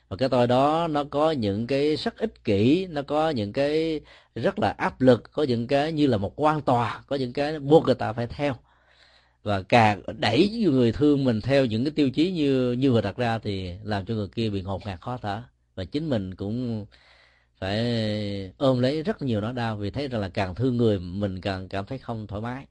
[0.09, 4.01] và cái tôi đó nó có những cái rất ích kỷ nó có những cái
[4.35, 7.59] rất là áp lực có những cái như là một quan tòa có những cái
[7.59, 8.55] buộc người ta phải theo
[9.45, 13.17] và càng đẩy người thương mình theo những cái tiêu chí như như vừa đặt
[13.17, 15.43] ra thì làm cho người kia bị ngột ngạt khó thở.
[15.75, 16.87] Và chính mình cũng
[17.61, 21.41] phải ôm lấy rất nhiều nỗi đau vì thấy rằng là càng thương người, mình
[21.41, 22.67] càng cảm thấy không thoải mái.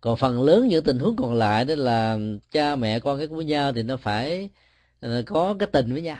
[0.00, 2.18] Còn phần lớn những tình huống còn lại đó là
[2.50, 4.50] cha mẹ, con cái với nhau thì nó phải
[5.00, 6.18] ờ, có cái tình với nhau.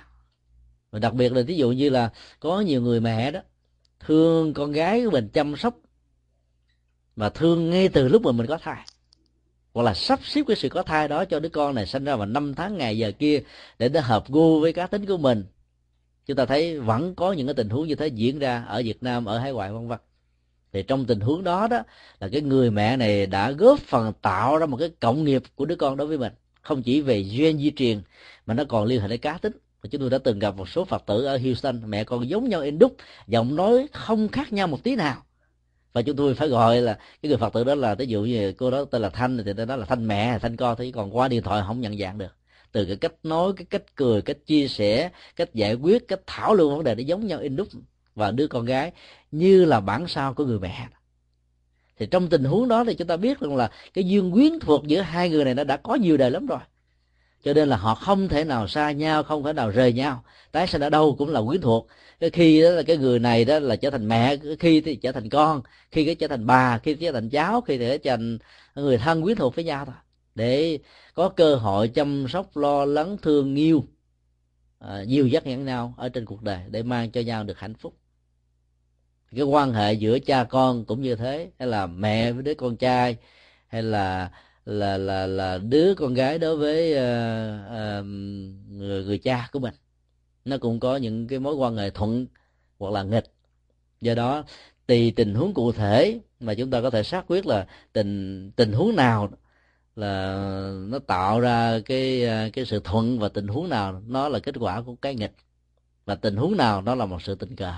[0.90, 3.40] Và đặc biệt là ví dụ như là có nhiều người mẹ đó,
[4.00, 5.78] thương con gái của mình chăm sóc
[7.16, 8.86] mà thương ngay từ lúc mà mình có thai.
[9.74, 12.16] Hoặc là sắp xếp cái sự có thai đó cho đứa con này sinh ra
[12.16, 13.42] vào năm tháng ngày giờ kia
[13.78, 15.44] để nó hợp gu với cá tính của mình.
[16.26, 19.02] Chúng ta thấy vẫn có những cái tình huống như thế diễn ra ở Việt
[19.02, 19.98] Nam, ở hải ngoại, vân vân.
[20.72, 21.82] Thì trong tình huống đó đó
[22.20, 25.64] là cái người mẹ này đã góp phần tạo ra một cái cộng nghiệp của
[25.64, 26.32] đứa con đối với mình.
[26.62, 28.02] Không chỉ về duyên di truyền,
[28.46, 29.52] mà nó còn liên hệ đến cá tính.
[29.82, 32.48] Và chúng tôi đã từng gặp một số phật tử ở Houston, mẹ con giống
[32.48, 32.96] nhau in đúc,
[33.28, 35.22] giọng nói không khác nhau một tí nào
[35.92, 38.52] và chúng tôi phải gọi là, cái người phật tử đó là, ví dụ như
[38.52, 41.16] cô đó tên là thanh, thì tên đó là thanh mẹ, thanh con, thì còn
[41.16, 42.36] qua điện thoại không nhận dạng được.
[42.72, 46.54] Từ cái cách nói, cái cách cười, cách chia sẻ, cách giải quyết, cách thảo
[46.54, 47.68] luận vấn đề nó giống nhau in đúc
[48.14, 48.92] và đứa con gái,
[49.30, 50.88] như là bản sao của người mẹ.
[51.98, 54.86] Thì trong tình huống đó thì chúng ta biết rằng là cái duyên quyến thuộc
[54.86, 56.58] giữa hai người này nó đã có nhiều đời lắm rồi
[57.42, 60.24] cho nên là họ không thể nào xa nhau không thể nào rời nhau.
[60.52, 61.88] Tái sinh ở đâu cũng là quyến thuộc.
[62.20, 65.12] Cái khi đó là cái người này đó là trở thành mẹ khi thì trở
[65.12, 68.38] thành con khi cái trở thành bà khi trở thành cháu khi thì trở thành
[68.74, 69.94] người thân quyến thuộc với nhau thôi.
[70.34, 70.78] Để
[71.14, 73.84] có cơ hội chăm sóc lo lắng thương yêu
[74.78, 77.74] à, nhiều dắt lẫn nhau ở trên cuộc đời để mang cho nhau được hạnh
[77.74, 77.94] phúc.
[79.36, 82.76] Cái quan hệ giữa cha con cũng như thế hay là mẹ với đứa con
[82.76, 83.16] trai
[83.68, 84.30] hay là
[84.64, 88.06] là là là đứa con gái đối với uh, uh,
[88.68, 89.74] người, người cha của mình.
[90.44, 92.26] Nó cũng có những cái mối quan hệ thuận
[92.78, 93.32] hoặc là nghịch.
[94.00, 94.44] Do đó
[94.86, 98.72] tùy tình huống cụ thể mà chúng ta có thể xác quyết là tình tình
[98.72, 99.30] huống nào
[99.96, 100.34] là
[100.88, 104.54] nó tạo ra cái ờ, cái sự thuận và tình huống nào nó là kết
[104.60, 105.34] quả của cái nghịch.
[106.04, 107.72] Và tình huống nào nó là một sự tình cờ.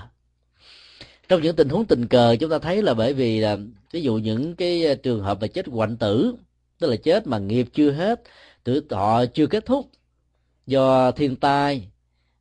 [1.28, 3.58] Trong những tình huống tình cờ chúng ta thấy là bởi vì là
[3.92, 6.34] ví dụ những cái trường hợp mà chết hoạn tử
[6.78, 8.22] tức là chết mà nghiệp chưa hết
[8.64, 9.90] tuổi thọ chưa kết thúc
[10.66, 11.88] do thiên tai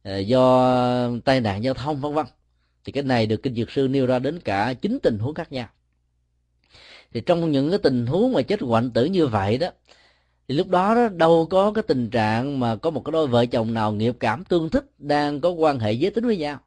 [0.03, 2.25] ờ, do tai nạn giao thông vân vân.
[2.85, 5.51] Thì cái này được kinh dược sư nêu ra đến cả chín tình huống khác
[5.51, 5.67] nhau.
[7.13, 9.69] Thì trong những cái tình huống mà chết hoạn tử như vậy đó
[10.47, 13.45] thì lúc đó, đó đâu có cái tình trạng mà có một cái đôi vợ
[13.45, 16.59] chồng nào nghiệp cảm tương thích đang có quan hệ giới tính với nhau.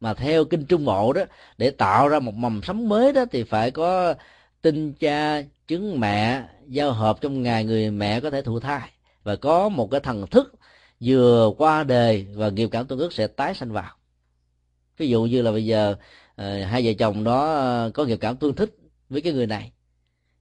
[0.00, 1.22] Mà theo kinh trung bộ đó
[1.58, 4.14] để tạo ra một mầm sống mới đó thì phải có
[4.62, 8.90] tinh cha trứng mẹ, giao hợp trong ngày người mẹ có thể thụ thai.
[9.24, 10.54] Và có một cái thần thức
[11.00, 13.96] vừa qua đời và nghiệp cảm tương ức sẽ tái sanh vào.
[14.98, 15.94] Ví dụ như là bây giờ
[16.36, 18.76] ờ, hai vợ chồng đó ờ, có nghiệp cảm tương thích
[19.08, 19.72] với cái người này.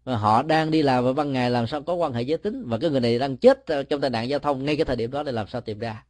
[0.03, 2.63] Và họ đang đi làm vào ban ngày, làm sao có quan hệ giới tính?
[2.65, 4.95] Và cái người này đang chết ờ, trong tai nạn giao thông ngay cái thời
[4.95, 6.03] điểm đó để làm sao tìm ra?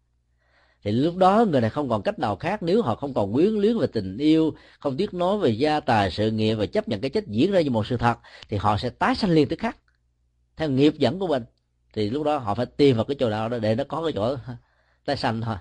[0.84, 3.50] Thì lúc đó người này không còn cách nào khác nếu họ không còn quyến
[3.50, 7.02] luyến về tình yêu, không tiếc nói về gia tài, sự nghiệp và chấp nhận
[7.02, 8.18] cái chết diễn ra như một sự thật,
[8.50, 9.78] thì họ sẽ tái sanh liên tức khắc
[10.58, 11.44] theo nghiệp dẫn của mình.
[11.94, 14.12] Thì lúc đó họ phải tìm vào cái chỗ nào đó để nó có cái
[14.16, 14.36] chỗ
[15.06, 15.56] tái sanh thôi.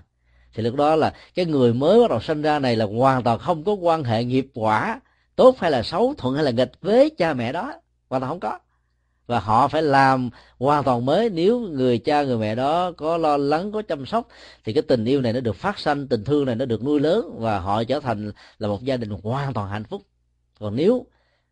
[0.53, 3.39] Thì lúc đó là cái người mới bắt đầu sinh ra này là hoàn toàn
[3.39, 5.01] không có quan hệ nghiệp quả,
[5.35, 7.73] tốt hay là xấu, thuận hay là nghịch với cha mẹ đó,
[8.09, 8.59] hoàn toàn không có
[9.27, 13.37] và họ phải làm hoàn toàn mới nếu người cha người mẹ đó có lo
[13.37, 14.27] lắng có chăm sóc.
[14.63, 16.99] Thì cái tình yêu này nó được phát sanh tình thương này nó được nuôi
[16.99, 20.01] lớn và họ trở thành là một gia đình hoàn toàn hạnh phúc.
[20.59, 21.05] Còn nếu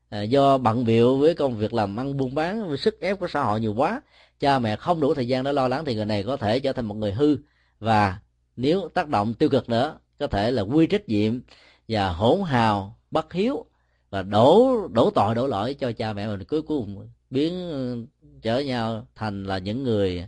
[0.10, 3.28] à, do bận biệu với công việc làm ăn buôn bán với sức ép của
[3.28, 4.02] xã hội nhiều quá
[4.40, 6.74] cha mẹ không đủ thời gian để lo lắng thì người này có thể trở
[6.74, 7.38] thành một người hư.
[7.80, 8.20] Và
[8.56, 11.40] nếu tác động tiêu cực nữa có thể là quy trách nhiệm
[11.88, 13.66] và hỗn hào bất hiếu
[14.10, 16.44] và đổ đổ tội đổ lỗi cho cha mẹ mình.
[16.44, 17.98] Cuối cùng biến ờ,
[18.42, 20.26] trở nhau thành là những người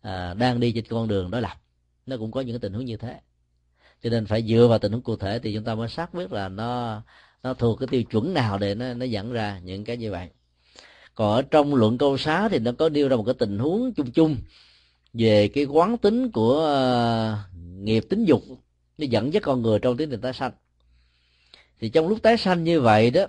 [0.00, 1.56] à, đang đi trên con đường đối lập
[2.06, 3.20] nó cũng có những tình huống như thế.
[4.02, 6.32] Cho nên phải dựa vào tình huống cụ thể thì chúng ta mới xác biết
[6.32, 7.02] là nó
[7.42, 10.28] nó thuộc cái tiêu chuẩn nào để nó nó dẫn ra những cái như vậy.
[11.14, 13.94] Còn ở trong luận câu xá thì nó có nêu ra một cái tình huống
[13.94, 14.36] chung chung
[15.12, 18.42] về cái quán tính của uh, nghiệp tính dục.
[18.98, 20.52] Nó dẫn dắt con người trong tiến trình tái sanh.
[21.80, 23.26] Thì trong lúc tái sanh như vậy đó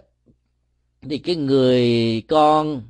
[1.02, 2.82] thì cái người con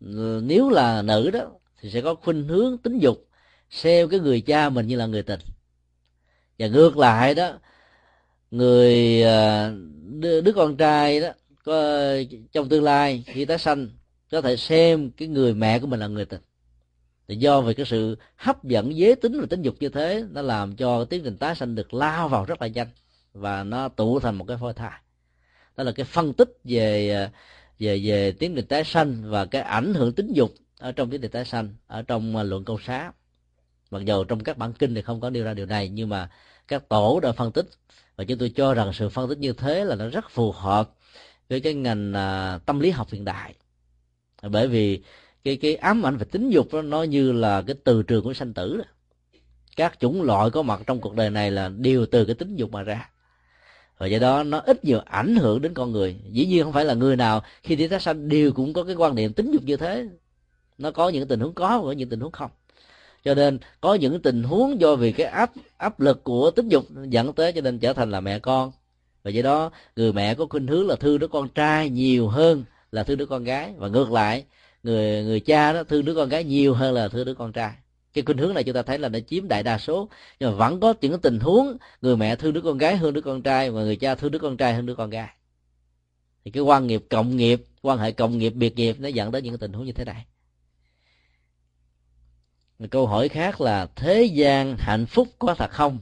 [0.00, 3.26] nếu là nữ đó thì sẽ có khuynh hướng tính dục
[3.70, 5.40] xem cái người cha mình như là người tình.
[6.58, 7.58] Và ngược lại đó
[8.50, 9.70] người à,
[10.20, 11.28] đứa, con trai đó
[11.64, 12.08] có
[12.52, 13.88] trong tương lai khi tái sanh
[14.30, 16.40] có thể xem cái người mẹ của mình là người tình.
[17.28, 20.42] Thì do về cái sự hấp dẫn giới tính và tính dục như thế nó
[20.42, 22.88] làm cho tiến trình tái sanh được lao vào rất là nhanh
[23.32, 25.00] và nó tụ thành một cái phôi thai.
[25.76, 27.30] Đó là cái phân tích về à,
[27.78, 31.20] về về tiến trình tái sanh và cái ảnh hưởng tính dục ở trong tiến
[31.20, 33.12] trình tái sanh ở trong à, luận câu xá
[33.90, 36.30] mặc dù trong các bản kinh thì không có nêu ra điều này nhưng mà
[36.68, 37.66] các tổ đã phân tích.
[38.16, 40.94] Và chúng tôi cho rằng sự phân tích như thế là nó rất phù hợp
[41.48, 43.54] với cái ngành à, tâm lý học hiện đại.
[44.42, 45.02] Bởi vì
[45.44, 48.34] cái cái ám ảnh về tính dục đó, nó như là cái từ trường của
[48.34, 48.76] sanh tử.
[48.76, 48.84] Đó.
[49.76, 52.72] các chủng loại có mặt trong cuộc đời này là đều từ cái tính dục
[52.72, 53.10] mà ra
[53.98, 56.16] và do đó nó ít nhiều ảnh hưởng đến con người.
[56.30, 58.94] Dĩ nhiên không phải là người nào khi đi tái sanh đều cũng có cái
[58.94, 60.06] quan niệm tính dục như thế.
[60.78, 62.50] Nó có những tình huống có và có những tình huống không.
[63.24, 66.84] Cho nên có những tình huống do vì cái áp áp lực của tính dục
[67.08, 68.72] dẫn tới cho nên trở thành là mẹ con.
[69.24, 72.64] Và do đó, người mẹ có khuynh hướng là thương đứa con trai nhiều hơn
[72.92, 73.74] là thương đứa con gái.
[73.76, 74.44] Và ngược lại,
[74.82, 77.72] người người cha đó thương đứa con gái nhiều hơn là thương đứa con trai
[78.16, 80.08] cái khuynh hướng này chúng ta thấy là nó chiếm đại đa số.
[80.40, 83.20] Nhưng mà vẫn có những tình huống, người mẹ thương đứa con gái hơn đứa
[83.20, 85.28] con trai và người cha thương đứa con trai hơn đứa con gái.
[86.44, 89.44] Thì cái quan nghiệp cộng nghiệp, quan hệ cộng nghiệp, biệt nghiệp nó dẫn đến
[89.44, 90.26] những tình huống như thế này.
[92.90, 95.98] Câu hỏi khác là, thế gian hạnh phúc có thật không?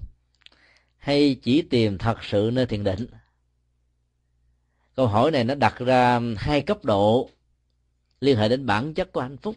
[0.97, 3.07] Hay chỉ tìm thật sự nơi thiền định?
[4.97, 7.31] Câu hỏi này nó đặt ra hai cấp độ
[8.21, 9.57] liên hệ đến bản chất của hạnh phúc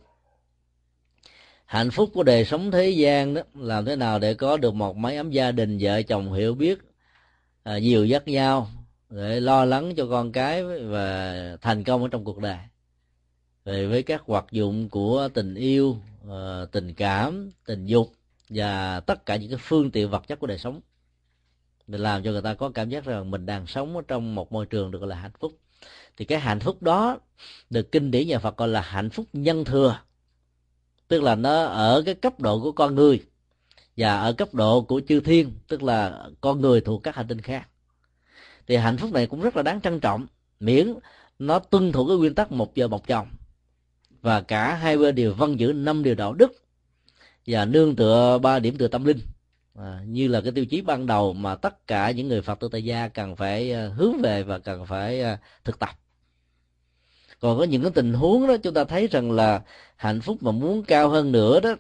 [1.68, 4.98] hạnh phúc của đời sống thế gian đó làm thế nào để có được một
[4.98, 6.80] mái ấm gia đình vợ chồng hiểu biết
[7.64, 8.68] à, nhiều dắt nhau
[9.10, 12.58] để lo lắng cho con cái và thành công ở trong cuộc đời.
[13.66, 15.98] Về với các hoạt dụng của tình yêu
[16.30, 18.12] à, tình cảm tình dục
[18.50, 20.82] và tất cả những cái phương tiện vật chất của đời sống
[21.88, 24.52] để làm cho người ta có cảm giác rằng mình đang sống ở trong một
[24.52, 25.52] môi trường được gọi là hạnh phúc.
[26.18, 27.20] Thì cái hạnh phúc đó
[27.70, 30.00] được kinh điển nhà Phật gọi là hạnh phúc nhân thừa
[31.08, 33.24] tức là nó ở cái cấp độ của con người
[33.98, 37.42] và ở cấp độ của chư thiên tức là con người thuộc các hành tinh
[37.42, 37.68] khác.
[38.68, 40.28] Thì hạnh phúc này cũng rất là đáng trân trọng
[40.60, 40.94] miễn
[41.40, 43.28] nó tuân thủ cái nguyên tắc một giờ một chồng.
[44.22, 46.52] Và cả hai bên đều văn giữ năm điều đạo đức
[47.48, 49.20] và nương tựa ba điểm tựa tâm linh.
[49.76, 52.70] À, như là cái tiêu chí ban đầu mà tất cả những người phật tử
[52.72, 55.90] tại gia cần phải à, hướng về và cần phải à, thực tập
[57.40, 59.62] còn có những cái tình huống đó chúng ta thấy rằng là
[59.96, 61.76] hạnh phúc mà muốn cao hơn nữa đó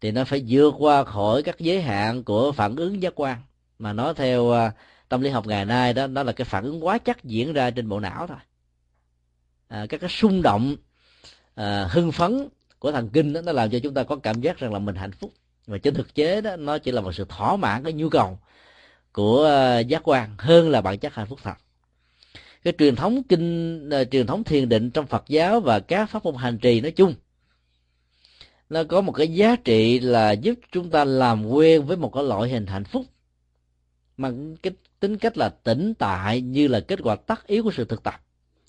[0.00, 3.38] thì nó phải vượt qua khỏi các giới hạn của phản ứng giác quan.
[3.78, 4.72] Mà nói theo à,
[5.08, 7.70] tâm lý học ngày nay đó đó là cái phản ứng quá chắc diễn ra
[7.70, 8.36] trên bộ não thôi.
[9.68, 10.76] À, các cái xung động
[11.54, 14.58] à, hưng phấn của thần kinh đó nó làm cho chúng ta có cảm giác
[14.58, 15.32] rằng là mình hạnh phúc.
[15.66, 18.38] Mà trên thực chế đó nó chỉ là một sự thỏa mãn cái nhu cầu
[19.12, 21.54] của à, giác quan hơn là bản chất hạnh phúc thật
[22.64, 26.24] cái truyền thống kinh ờ, truyền thống thiền định trong Phật giáo và các pháp
[26.24, 27.14] môn hành trì nói chung.
[28.68, 32.24] Nó có một cái giá trị là giúp chúng ta làm quen với một cái
[32.24, 33.04] loại hình hạnh phúc.
[34.16, 34.30] Mà
[34.62, 38.02] cái tính cách là tĩnh tại như là kết quả tất yếu của sự thực
[38.02, 38.14] tập.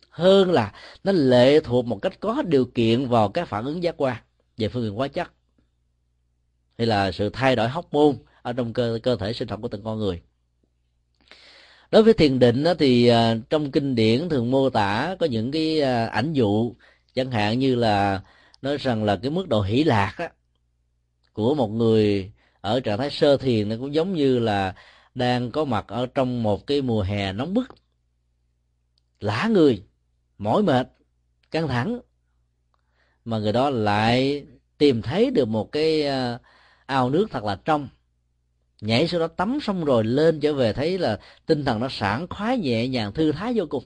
[0.10, 0.74] Hơn là
[1.04, 4.18] nó lệ thuộc một cách có điều kiện vào các phản ứng giác quan
[4.58, 5.32] về phương diện hóa chất.
[6.78, 9.68] Hay là sự thay đổi hóc môn ở trong cơ cơ thể sinh học của
[9.68, 10.22] từng con người
[11.92, 15.52] đối với thiền định đó thì à, trong kinh điển thường mô tả có những
[15.52, 16.76] cái à, ảnh dụ
[17.14, 18.22] chẳng hạn như là
[18.62, 20.30] nói rằng là cái mức độ hỷ lạc á,
[21.34, 22.32] của một người
[22.62, 24.76] ở trạng thái sơ thiền nó cũng giống như là
[25.16, 27.76] đang có mặt ở trong một cái mùa hè nóng bức.
[29.20, 29.84] Lã người
[30.38, 30.90] mỏi mệt
[31.52, 32.00] căng thẳng.
[33.26, 34.46] Mà người đó lại
[34.78, 36.40] tìm thấy được một cái à,
[36.86, 37.90] ao nước thật là trong
[38.82, 42.28] nhảy sau đó tắm xong rồi lên trở về thấy là tinh thần nó sảng
[42.30, 43.84] khoái nhẹ nhàng, thư thái vô cùng.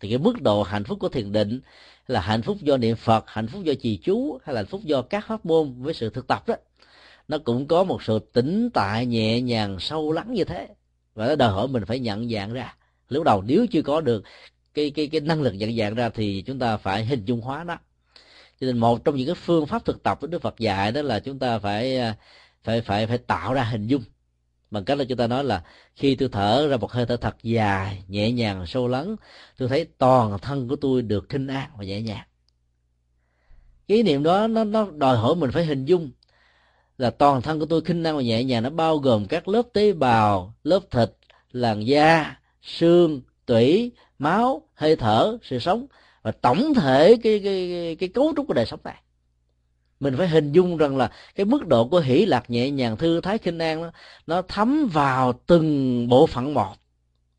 [0.00, 1.60] Thì cái mức độ hạnh phúc của thiền định
[2.06, 4.80] là hạnh phúc do niệm phật, hạnh phúc do trì chú, hay là hạnh phúc
[4.84, 6.54] do các pháp môn với sự thực tập đó.
[7.28, 10.68] Nó cũng có một sự tĩnh tại nhẹ nhàng, sâu lắng như thế.
[11.14, 12.76] Và nó đòi hỏi mình phải nhận dạng ra.
[13.08, 14.24] Lúc đầu nếu chưa có được
[14.74, 17.64] cái cái cái năng lực nhận dạng ra thì chúng ta phải hình dung hóa
[17.64, 17.78] nó.
[18.60, 21.02] Cho nên một trong những cái phương pháp thực tập của đức phật dạy đó
[21.02, 22.16] là chúng ta phải à,
[22.62, 24.02] phải phải phải tạo ra hình dung
[24.72, 25.62] bằng cách là chúng ta nói là
[25.94, 29.16] khi tôi thở ra một hơi thở thật dài nhẹ nhàng sâu lắng
[29.58, 32.26] tôi thấy toàn thân của tôi được khinh an và nhẹ nhàng.
[33.88, 36.10] Cái niệm đó nó nó đòi hỏi mình phải hình dung
[36.98, 38.62] là toàn thân của tôi khinh năng và nhẹ nhàng.
[38.62, 41.10] Nó bao gồm các lớp tế bào lớp thịt
[41.52, 45.86] làn da xương tủy máu hơi thở sự sống
[46.22, 49.01] và tổng thể cái cái cái, cái cấu trúc của đời sống này
[50.02, 53.20] mình phải hình dung rằng là cái mức độ của hỷ lạc nhẹ nhàng thư
[53.20, 53.90] thái kinh an nó,
[54.26, 56.74] nó thấm vào từng bộ phận một.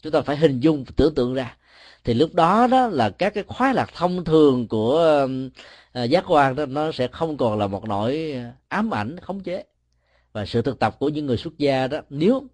[0.02, 1.58] Chúng ta phải hình dung tưởng tượng ra.
[2.04, 5.28] Thì lúc đó đó là các cái khoái lạc thông thường của
[6.04, 8.36] uh, giác quan đó nó sẽ không còn là một nỗi
[8.68, 9.64] ám ảnh khống chế.
[10.34, 12.48] Và sự thực tập của những người xuất gia đó nếu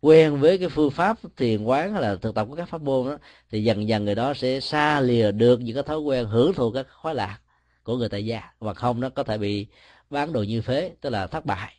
[0.00, 3.06] quen với cái phương pháp thiền quán hay là thực tập của các pháp môn
[3.06, 3.18] đó
[3.50, 6.70] thì dần dần người đó sẽ xa lìa được những cái thói quen hưởng thụ
[6.70, 7.38] các khoái lạc
[7.84, 8.42] của người tại gia.
[8.58, 9.66] Và không, nó có thể bị
[10.10, 11.74] bán đồ như phế, tức là thất bại.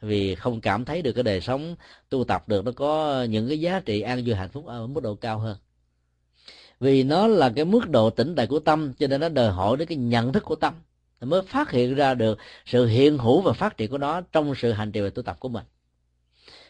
[0.00, 1.76] Vì không cảm thấy được cái đời sống
[2.08, 5.02] tu tập được, nó có những cái giá trị an vui hạnh phúc ở mức
[5.02, 5.56] độ cao hơn.
[6.80, 9.76] Vì nó là cái mức độ tỉnh tại của tâm, cho nên nó đòi hỏi
[9.76, 10.74] đến cái nhận thức của tâm
[11.20, 14.72] mới phát hiện ra được sự hiện hữu và phát triển của nó trong sự
[14.72, 15.64] hành trì và tu tập của mình.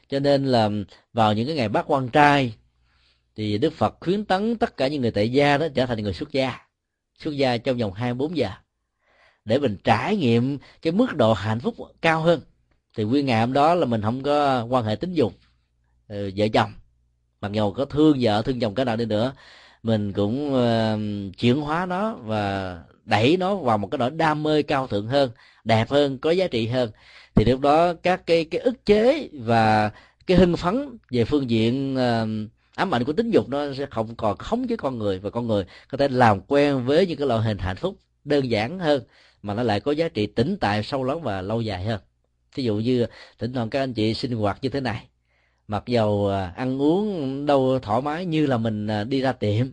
[0.08, 0.70] Cho nên là
[1.12, 2.54] vào những cái ngày bát quan trai,
[3.36, 6.12] thì đức phật khuyến tấn tất cả những người tại gia đó trở thành người
[6.12, 6.58] xuất gia.
[7.18, 8.50] Xuất gia trong vòng 24 giờ
[9.48, 12.40] để mình trải nghiệm cái mức độ hạnh phúc cao hơn.
[12.96, 15.32] Thì nguyên ngày hôm đó là mình không có quan hệ tính dục
[16.08, 16.72] ừ, vợ chồng.
[17.40, 19.32] Mặc dù có thương vợ thương chồng cái nào đi nữa
[19.82, 24.62] mình cũng uh, chuyển hóa nó và đẩy nó vào một cái nỗi đam mê
[24.62, 25.30] cao thượng hơn
[25.64, 26.90] đẹp hơn có giá trị hơn.
[27.34, 29.90] Thì lúc đó các cái cái ức chế và
[30.26, 34.14] cái hưng phấn về phương diện uh, ám ảnh của tính dục nó sẽ không
[34.16, 37.26] còn khống với con người và con người có thể làm quen với những cái
[37.26, 39.02] loại hình hạnh phúc đơn giản hơn
[39.42, 42.00] mà nó lại có giá trị tĩnh tại sâu lắng và lâu dài hơn.
[42.54, 43.06] Ví dụ như,
[43.38, 45.08] thỉnh thoảng các anh chị sinh hoạt như thế này,
[45.68, 49.66] mặc dầu à, ăn uống đâu thoải mái như là mình à, đi ra tiệm,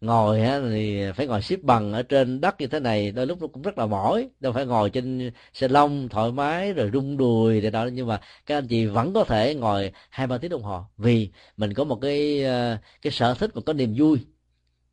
[0.00, 3.46] ngồi thì phải ngồi xếp bằng ở trên đất như thế này, đôi lúc nó
[3.46, 7.60] cũng rất là mỏi, đâu phải ngồi trên xe lông thoải mái rồi rung đùi
[7.60, 10.62] rồi đó nhưng mà các anh chị vẫn có thể ngồi hai ba tiếng đồng
[10.62, 14.18] hồ, vì mình có một cái à, cái sở thích và có niềm vui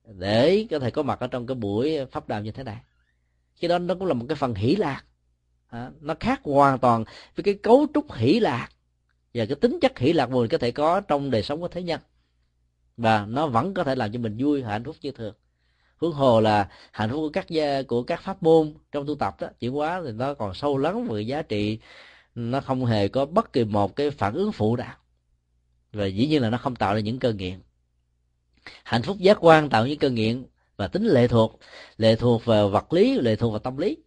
[0.06, 2.78] để có thể có mặt ở trong cái buổi pháp đàm như thế này
[3.60, 5.04] cái đó nó cũng là một cái phần hỷ lạc.
[5.68, 7.04] À, nó khác hoàn toàn
[7.36, 8.70] với cái cấu trúc hỷ lạc
[9.34, 11.84] và cái tính chất hỷ lạc mình có thể có trong đời sống của thế
[11.84, 12.00] nhân.
[12.98, 15.34] Và nó vẫn có thể làm cho mình vui hạnh phúc như thường.
[15.98, 19.36] Huống hồ là hạnh phúc của các gia của các pháp môn trong tu tập
[19.40, 21.80] đó chuyển hóa thì nó còn sâu lắng về giá trị
[22.36, 24.96] nó không hề có bất kỳ một cái phản ứng phụ nào
[25.94, 27.60] và dĩ nhiên là nó không tạo ra những cơn nghiện.
[28.84, 30.46] Hạnh phúc giác quan tạo những cơn nghiện
[30.80, 31.60] và tính lệ thuộc
[31.98, 33.98] lệ thuộc vào vật lý, lệ thuộc vào tâm lý.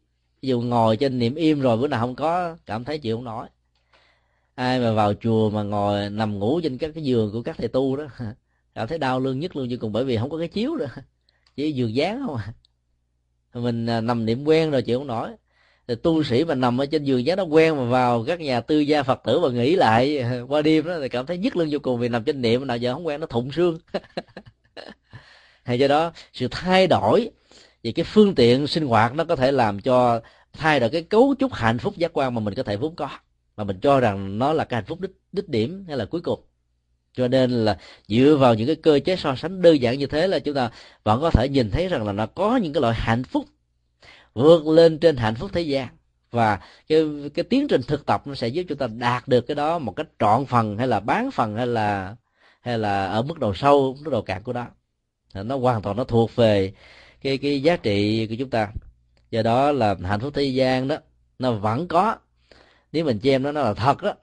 [0.42, 3.24] Ví dụ ngồi trên niệm im rồi bữa nào không có, cảm thấy chịu không
[3.24, 3.46] nổi.
[4.54, 7.68] Ai mà vào chùa mà ngồi nằm ngủ trên các cái giường của các thầy
[7.68, 8.04] tu đó,
[8.74, 10.86] cảm thấy đau lưng nhất luôn chứ cùng bởi vì không có cái chiếu nữa,
[11.56, 12.52] chỉ giường dáng không à.
[13.54, 15.30] Mình à, nằm niệm quen rồi chịu không nổi.
[15.88, 18.60] Thì tu sĩ mà nằm ở trên giường giá nó quen mà vào các nhà
[18.60, 21.68] tư gia phật tử mà nghỉ lại qua đêm đó thì cảm thấy nhức lưng
[21.72, 23.78] vô cùng vì nằm trên niệm nào giờ không quen nó thụng xương
[25.64, 27.30] hay do đó, sự thay đổi
[27.82, 30.20] về cái phương tiện sinh hoạt nó có thể làm cho
[30.52, 33.08] thay đổi cái cấu trúc hạnh phúc giác quan mà mình có thể vốn có.
[33.56, 36.20] Mà mình cho rằng nó là cái hạnh phúc đích đích điểm hay là cuối
[36.20, 36.40] cùng.
[37.12, 40.28] Cho nên là dựa vào những cái cơ chế so sánh đơn giản như thế
[40.28, 40.70] là chúng ta
[41.04, 43.46] vẫn có thể nhìn thấy rằng là nó có những cái loại hạnh phúc
[44.34, 45.88] vượt lên trên hạnh phúc thế gian.
[46.30, 47.04] Và cái
[47.34, 49.92] cái tiến trình thực tập nó sẽ giúp chúng ta đạt được cái đó một
[49.96, 52.16] cách trọn phần hay là bán phần hay là
[52.60, 54.66] hay là ở mức độ sâu, mức độ cạn của đó
[55.34, 56.72] nó hoàn toàn nó thuộc về
[57.20, 58.72] cái cái giá trị của chúng ta.
[59.30, 60.96] Do đó là hạnh phúc thế gian đó
[61.38, 62.16] nó vẫn có.
[62.92, 64.14] Nếu mình xem nó nó là thật đó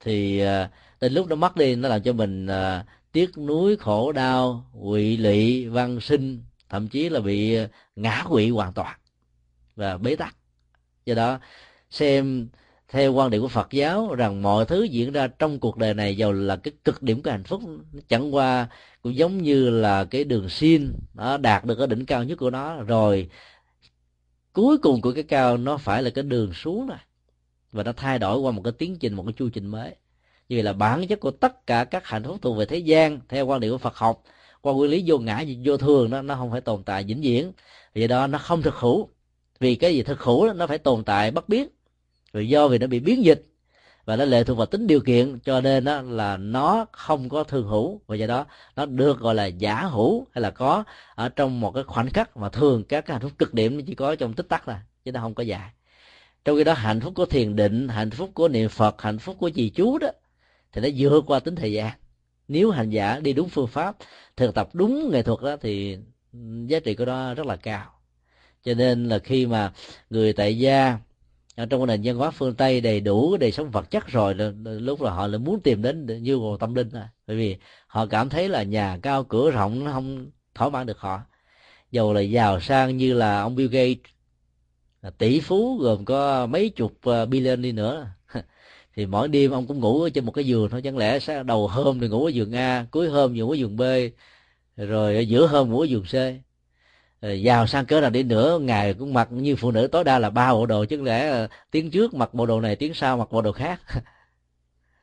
[0.00, 0.70] thì à,
[1.00, 5.16] đến lúc nó mất đi nó làm cho mình uh, tiếc nuối khổ đau quỵ
[5.16, 8.96] lụy văn sinh thậm chí là bị à, ngã quỵ hoàn toàn
[9.76, 10.36] và bế tắc.
[11.06, 11.38] Do đó
[11.90, 12.48] xem
[12.94, 16.16] theo quan điểm của Phật giáo, rằng mọi thứ diễn ra trong cuộc đời này
[16.16, 17.60] giàu là cái cực điểm của hạnh phúc.
[18.08, 18.68] Chẳng qua
[19.02, 22.50] cũng giống như là cái đường xin, nó đạt được cái đỉnh cao nhất của
[22.50, 23.28] nó, rồi
[24.52, 26.98] cuối cùng của cái cao nó phải là cái đường xuống này.
[27.72, 29.90] Và nó thay đổi qua một cái tiến trình, một cái chu trình mới.
[30.48, 33.20] Như vậy là bản chất của tất cả các hạnh phúc thuộc về thế gian,
[33.28, 34.22] theo quan điểm của Phật học,
[34.60, 37.52] qua nguyên lý vô ngã, vô thường nó nó không phải tồn tại vĩnh viễn.
[37.94, 39.08] Vì đó nó không thực hữu.
[39.60, 41.68] Vì cái gì thực hữu nó phải tồn tại bất biến
[42.34, 43.44] vì do vì nó bị biến dịch
[44.04, 47.44] và nó lệ thuộc vào tính điều kiện, cho nên đó là nó không có
[47.44, 48.00] thường hữu.
[48.06, 51.70] Và do đó, nó được gọi là giả hữu hay là có ở trong một
[51.70, 54.32] cái khoảnh khắc mà thường các cái hạnh phúc cực điểm nó chỉ có trong
[54.32, 55.70] tích tắc là chứ nó không có dài.
[56.44, 59.36] Trong khi đó, hạnh phúc của thiền định, hạnh phúc của niệm phật, hạnh phúc
[59.38, 60.08] của trì chú đó,
[60.72, 61.92] thì nó vượt qua tính thời gian.
[62.48, 63.96] Nếu hành giả đi đúng phương pháp,
[64.36, 65.98] thực tập đúng nghệ thuật đó thì
[66.66, 67.90] giá trị của nó rất là cao.
[68.64, 69.72] Cho nên là khi mà
[70.10, 70.98] người tại gia
[71.56, 74.34] ở trong nền văn hóa phương tây đầy đủ đời sống vật chất rồi
[74.64, 78.06] lúc là họ lại muốn tìm đến như nguồn tâm linh à bởi vì họ
[78.06, 81.20] cảm thấy là nhà cao cửa rộng, nó không thỏa mãn được họ.
[81.90, 84.14] Dầu là giàu sang như là ông Bill Gates
[85.18, 88.08] tỷ phú gồm có mấy chục ờ, billion đi nữa.
[88.96, 91.68] Thì mỗi đêm ông cũng ngủ trên một cái giường thôi, chẳng lẽ sáng đầu
[91.68, 93.82] hôm thì ngủ ở giường A, cuối hôm ngủ ở giường B,
[94.76, 96.14] rồi giữa hôm ngủ ở giường C?
[97.24, 100.18] Ờ, giàu sang cỡ nào đi nữa ngày cũng mặc như phụ nữ tối đa
[100.18, 103.16] là ba bộ đồ chứ lẽ ờ, tiếng trước mặc bộ đồ này tiếng sau
[103.16, 103.80] mặc bộ đồ khác?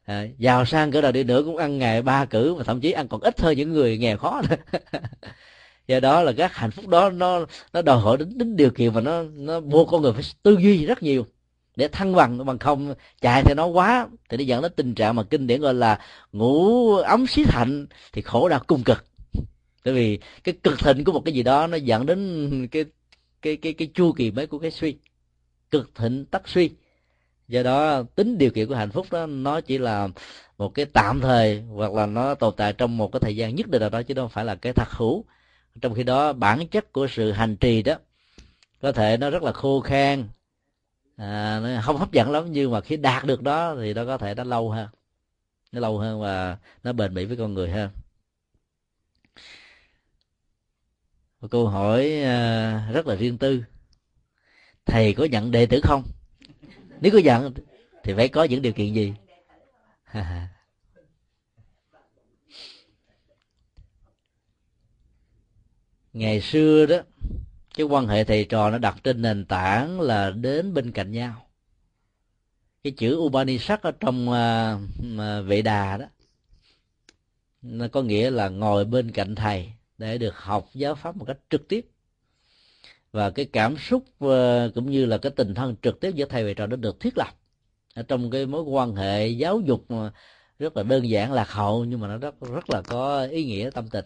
[0.06, 2.82] Ờ, à, giàu sang cỡ nào đi nữa cũng ăn ngày ba cử mà thậm
[2.82, 4.56] chí ăn còn ít hơn những người nghèo khó nữa.
[5.88, 8.94] Do đó là các hạnh phúc đó nó nó đòi hỏi đến, đến điều kiện
[8.94, 11.26] mà nó nó buộc con người phải tư duy rất nhiều
[11.76, 12.46] để thăng bằng.
[12.46, 15.62] Bằng không chạy theo nó quá thì nó dẫn đến tình trạng mà kinh điển
[15.62, 16.00] gọi là
[16.32, 19.11] ngủ ấm xí thạnh thì khổ đau cùng cực
[19.84, 22.86] tại vì cái cực thịnh của một cái gì đó nó dẫn đến cái
[23.42, 24.98] cái cái cái chu kỳ mới của cái suy.
[25.72, 26.72] Cực thịnh tắc suy.
[27.48, 30.08] Do đó tính điều kiện của hạnh phúc đó nó chỉ là
[30.58, 33.68] một cái tạm thời hoặc là nó tồn tại trong một cái thời gian nhất
[33.68, 35.26] định nào đó chứ đâu phải là cái thật hữu.
[35.82, 37.96] Trong khi đó bản chất của sự hành trì đó
[38.82, 40.28] có thể nó rất là khô khan
[41.16, 44.18] à, nó không hấp dẫn lắm nhưng mà khi đạt được đó thì nó có
[44.18, 44.88] thể nó lâu hơn
[45.72, 47.90] nó lâu hơn và nó bền bỉ với con người hơn.
[51.42, 53.64] Một câu hỏi à, rất là riêng tư.
[54.86, 56.04] Thầy có nhận đệ tử không?
[57.02, 57.54] Nếu có nhận
[58.04, 59.14] thì phải có những điều kiện gì?
[66.14, 66.98] Ngày xưa đó
[67.74, 71.46] cái quan hệ thầy trò nó đặt trên nền tảng là đến bên cạnh nhau.
[72.84, 74.36] Cái chữ Upanishad ở trong uh,
[75.48, 76.06] vệ đà đó
[77.62, 81.38] nó có nghĩa là ngồi bên cạnh thầy để được học giáo pháp một cách
[81.50, 81.86] trực tiếp.
[83.12, 86.44] Và cái cảm xúc ờ, cũng như là cái tình thân trực tiếp giữa thầy
[86.44, 87.34] và trò đã được thiết lập
[87.96, 89.86] ở trong cái mối quan hệ giáo dục
[90.60, 93.70] rất là đơn giản, lạc hậu, nhưng mà nó rất rất là có ý nghĩa
[93.74, 94.06] tâm tình.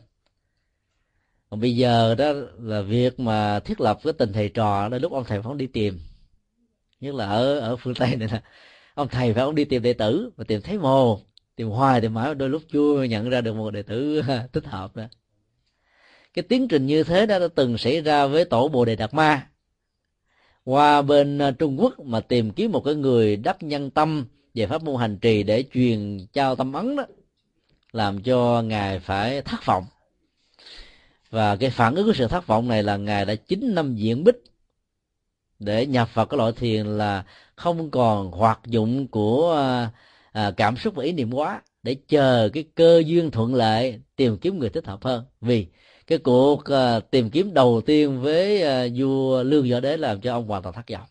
[1.49, 5.11] Còn bây giờ đó là việc mà thiết lập cái tình thầy trò đó, lúc
[5.11, 5.99] ông thầy phóng đi tìm.
[6.99, 8.41] Nhất là ở ở phương tây này là
[8.95, 11.19] ông thầy phải ông đi tìm đệ tử và tìm thấy mồ
[11.55, 14.21] tìm hoài thì mãi, đôi lúc chưa nhận ra được một đệ tử
[14.53, 15.03] thích hợp đó
[16.35, 19.13] cái tiến trình như thế đó đã từng xảy ra với tổ bồ đề đạt
[19.13, 19.47] ma.
[20.63, 24.67] Qua bên à, trung quốc mà tìm kiếm một cái người đắc nhân tâm về
[24.67, 27.03] pháp môn hành trì để truyền trao tâm ấn đó
[27.91, 29.85] làm cho ngài phải thất vọng.
[31.29, 34.23] Và cái phản ứng của sự thất vọng này là ngài đã chín năm diễn
[34.23, 34.43] bích
[35.59, 37.25] để nhập vào cái loại thiền là
[37.55, 39.89] không còn hoạt dụng của à,
[40.31, 44.37] à cảm xúc và ý niệm quá để chờ cái cơ duyên thuận lợi tìm
[44.37, 45.25] kiếm người thích hợp hơn.
[45.41, 45.67] Vì
[46.07, 50.33] cái cuộc uh, tìm kiếm đầu tiên với uh, vua lương võ đế làm cho
[50.33, 51.07] ông hoàn toàn thất vọng.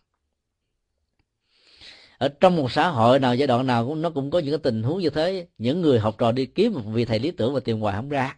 [2.17, 4.59] Ở trong một xã hội nào giai đoạn nào cũng nó cũng có những cái
[4.63, 5.47] tình huống như thế.
[5.57, 8.09] Những người học trò đi kiếm một vị thầy lý tưởng và tìm hoài không
[8.09, 8.37] ra.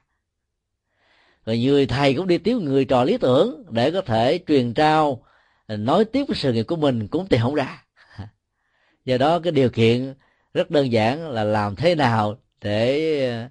[1.46, 5.24] Rồi người thầy cũng đi tiếp người trò lý tưởng để có thể truyền trao
[5.68, 7.84] ờ, nói tiếp cái sự nghiệp của mình cũng tìm không ra.
[9.06, 10.14] Do đó cái điều kiện
[10.54, 13.48] rất đơn giản là làm thế nào để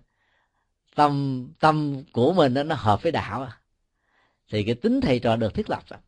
[0.97, 3.61] tâm tâm của mình nó hợp với đạo à.
[4.51, 5.99] thì cái tính thầy trò được thiết lập rồi.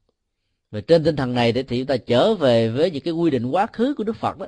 [0.70, 3.46] và trên tinh thần này thì chúng ta trở về với những cái quy định
[3.46, 4.46] quá khứ của đức phật đó.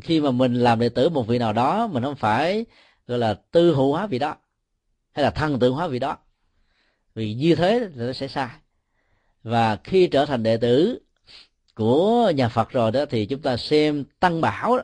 [0.00, 2.64] Khi mà mình làm đệ tử một vị nào đó, mình không phải,
[3.06, 4.36] gọi là, tư hữu hóa vị đó,
[5.12, 6.16] hay là thân tự hóa vị đó.
[7.14, 8.50] Vì như thế thì nó sẽ sai.
[9.42, 11.00] Và khi trở thành đệ tử
[11.74, 14.82] của nhà Phật rồi đó, thì chúng ta xem tăng bảo đó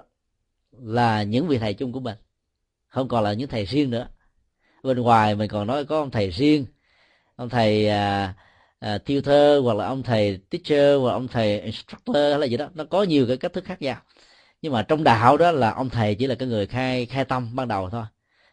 [0.72, 2.16] là những vị thầy chung của mình.
[2.88, 4.09] Không còn là những thầy riêng nữa
[4.87, 6.66] bên ngoài mình còn nói có ông thầy riêng
[7.37, 8.34] ông thầy à,
[8.78, 12.57] à, tutor hoặc là ông thầy teacher hoặc là ông thầy instructor hay là gì
[12.57, 12.68] đó.
[12.74, 13.97] Nó có nhiều cái cách thức khác nhau.
[14.62, 17.57] Nhưng mà trong đạo đó là ông thầy chỉ là cái người khai khai tâm
[17.57, 18.05] ban đầu thôi.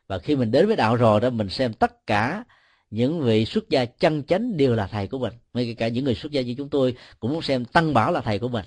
[0.08, 2.44] Và khi mình đến với đạo rồi đó mình xem tất cả
[2.90, 5.34] những vị xuất gia chân chánh đều là thầy của mình.
[5.54, 8.22] Ngay cả những người xuất gia như chúng tôi cũng muốn xem tăng bảo là
[8.22, 8.66] thầy của mình.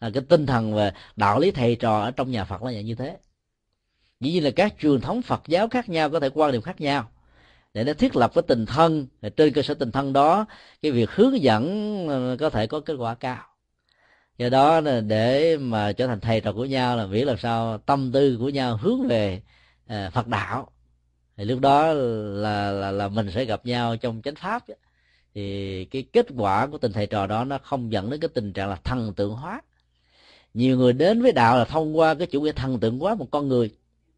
[0.00, 2.94] À, cái tinh thần về đạo lý thầy trò ở trong nhà phật là như
[2.94, 3.16] thế
[4.22, 6.80] dĩ nhiên là các truyền thống phật giáo khác nhau, có thể quan điểm khác
[6.80, 7.10] nhau.
[7.74, 9.06] Để nó thiết lập cái tình thân
[9.36, 10.46] trên cơ sở tình thân đó,
[10.82, 11.64] cái việc hướng dẫn
[12.08, 13.44] ờ, có thể có kết quả cao.
[14.38, 18.12] Do đó để mà trở thành thầy trò của nhau là miễn làm sao tâm
[18.12, 19.42] tư của nhau hướng về
[19.86, 20.70] ờ, phật đạo.
[21.36, 24.62] Thì lúc đó là là là mình sẽ gặp nhau trong chánh pháp
[25.34, 28.52] thì cái kết quả của tình thầy trò đó nó không dẫn đến cái tình
[28.52, 29.60] trạng là thần tượng hóa.
[30.54, 33.28] Nhiều người đến với đạo là thông qua cái chủ nghĩa thần tượng hóa một
[33.30, 33.70] con người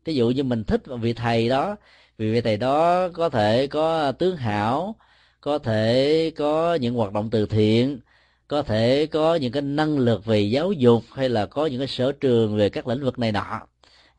[0.05, 1.77] thí dụ như mình thích vị thầy đó,
[2.19, 4.97] vì vị thầy đó có thể có tướng hảo,
[5.41, 8.01] có thể có những hoạt động từ thiện,
[8.49, 11.89] có thể có những cái năng lực về giáo dục hay là có những cái
[11.89, 13.61] sở trường về các lĩnh vực này nọ.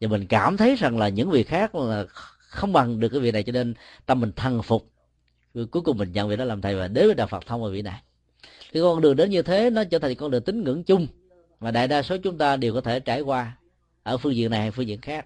[0.01, 2.05] Và mình cảm thấy rằng là những vị khác là
[2.37, 3.73] không bằng được cái vị này cho nên
[4.05, 4.89] tâm mình thăng phục.
[5.53, 7.69] Cuối cùng mình nhận vị đó làm thầy và đến với đạo phật thông qua
[7.69, 8.01] vị này.
[8.73, 11.07] Cái con đường đến như thế nó trở thành con đường tín ngưỡng chung
[11.59, 13.57] mà đại đa số chúng ta đều có thể trải qua
[14.03, 15.25] ở phương diện này hay phương diện khác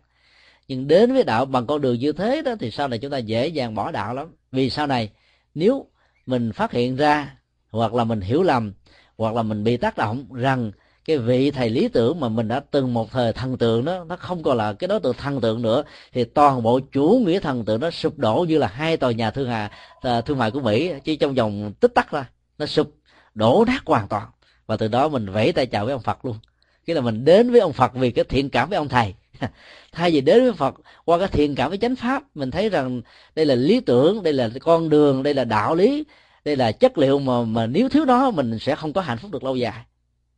[0.69, 3.17] nhưng đến với đạo bằng con đường như thế đó thì sau này chúng ta
[3.17, 4.27] dễ dàng bỏ đạo lắm.
[4.51, 5.09] Vì sau này,
[5.55, 5.85] nếu
[6.25, 7.35] mình phát hiện ra,
[7.71, 8.73] hoặc là mình hiểu lầm,
[9.17, 10.71] hoặc là mình bị tác động rằng
[11.05, 14.15] cái vị thầy lý tưởng mà mình đã từng một thời thần tượng đó, nó
[14.15, 17.65] không còn là cái đối tượng thần tượng nữa, thì toàn bộ chủ nghĩa thần
[17.65, 20.61] tượng nó sụp đổ như là hai tòa nhà thương hà à, thương mại của
[20.61, 22.95] mỹ, chỉ trong vòng tích tắc ra nó sụp,
[23.35, 24.27] đổ nát hoàn toàn.
[24.67, 26.35] Và từ đó mình vẫy tay chào với ông phật luôn.
[26.85, 29.13] Cái là mình đến với ông phật vì cái thiện cảm với ông thầy.
[29.91, 30.75] thay vì đến với phật,
[31.05, 33.01] qua cái thiện cảm với chánh pháp, mình thấy rằng
[33.35, 36.03] đây là lý tưởng, đây là con đường, đây là đạo lý,
[36.45, 39.31] đây là chất liệu mà mà nếu thiếu nó mình sẽ không có hạnh phúc
[39.31, 39.83] được lâu dài.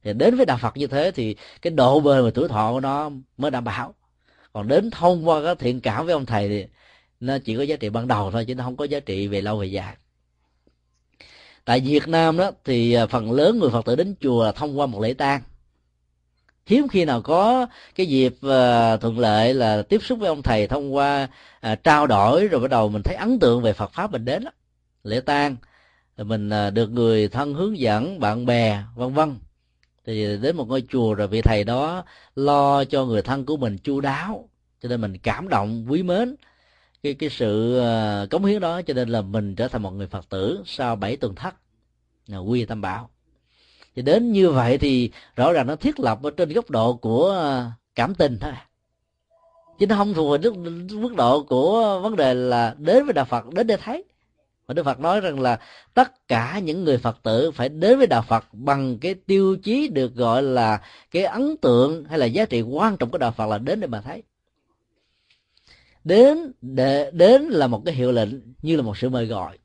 [0.03, 2.79] Thì đến với đạo phật như thế thì cái độ bền và tuổi thọ của
[2.79, 3.93] nó mới đảm bảo.
[4.53, 6.65] Còn đến thông qua cái thiện cảm với ông thầy thì
[7.19, 9.41] nó chỉ có giá trị ban đầu thôi, chứ nó không có giá trị về
[9.41, 9.95] lâu về dài.
[11.65, 14.79] Tại việt nam đó thì à, phần lớn người phật tử đến chùa là thông
[14.79, 15.41] qua một lễ tang
[16.65, 20.67] hiếm khi nào có cái dịp uh, thuận lợi là tiếp xúc với ông thầy
[20.67, 21.27] thông qua
[21.71, 24.43] uh, trao đổi rồi bắt đầu mình thấy ấn tượng về Phật pháp mình đến
[24.43, 24.51] đó.
[25.03, 25.55] lễ tang
[26.17, 29.35] mình uh, được người thân hướng dẫn bạn bè vân vân.
[30.05, 32.03] Thì đến một ngôi chùa rồi vị thầy đó
[32.35, 34.49] lo cho người thân của mình chu đáo
[34.81, 36.35] cho nên mình cảm động quý mến
[37.03, 40.07] cái cái sự uh, cống hiến đó cho nên là mình trở thành một người
[40.07, 41.55] phật tử sau bảy tuần thất.
[42.27, 43.09] Là quy tâm bảo
[43.95, 47.31] thì đến như vậy thì rõ ràng nó thiết lập ở trên góc độ của
[47.31, 48.51] à, cảm tình thôi.
[49.79, 50.49] Chứ nó không thuộc về
[50.91, 54.03] mức độ của vấn đề là đến với đạo phật, đến để thấy.
[54.67, 55.59] Và đức phật nói rằng là
[55.93, 59.87] tất cả những người phật tử phải đến với đạo phật bằng cái tiêu chí
[59.87, 60.81] được gọi là
[61.11, 63.87] cái ấn tượng hay là giá trị quan trọng của đạo phật là đến để
[63.87, 64.23] mà thấy.
[66.03, 68.29] Đến để, đến là một cái hiệu lệnh
[68.61, 69.57] như là một sự mời gọi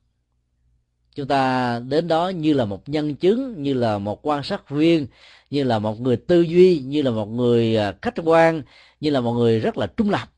[1.17, 5.07] chúng ta đến đó như là một nhân chứng, như là một quan sát viên,
[5.49, 8.61] như là một người tư duy, như là một người à, khách quan,
[8.99, 10.29] như là một người rất là trung lập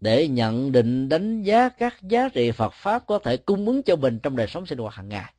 [0.00, 3.96] để nhận định, đánh giá các giá trị Phật pháp có thể cung ứng cho
[3.96, 5.32] mình trong đời sống sinh hoạt hàng ngày.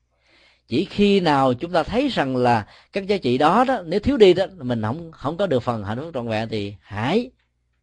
[0.67, 4.17] Chỉ khi nào chúng ta thấy rằng là các giá trị đó đó, nếu thiếu
[4.17, 7.29] đi đó, mình không không có được phần hạnh phúc trọn vẹn thì hãy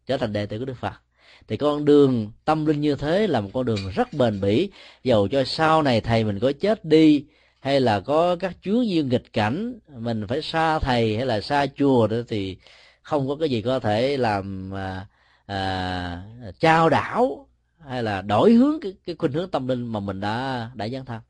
[0.07, 1.03] trở thành đệ tử của Đức Phật
[1.49, 4.71] thì con đường tâm linh như thế là một con đường rất bền bỉ.
[5.05, 7.25] Dầu cho sau này thầy mình có chết đi
[7.61, 11.67] hay là có các chuyến duyên nghịch cảnh mình phải xa thầy hay là xa
[11.77, 12.57] chùa đó thì
[13.03, 15.07] không có cái gì có thể làm à,
[15.47, 16.23] à,
[16.61, 20.71] trao đảo hay là đổi hướng cái, cái khuynh hướng tâm linh mà mình đã
[20.75, 21.21] đã dấn thân.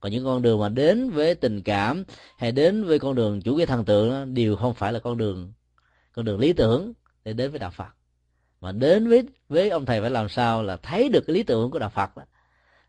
[0.00, 2.04] Còn những con đường mà đến với tình cảm
[2.38, 5.18] hay đến với con đường chủ nghĩa thần tượng đó, đều không phải là con
[5.18, 5.52] đường
[6.12, 6.92] con đường lý tưởng
[7.24, 7.88] để đến với đạo phật
[8.60, 11.70] mà đến với với ông thầy phải làm sao là thấy được cái lý tưởng
[11.70, 12.22] của đạo phật đó.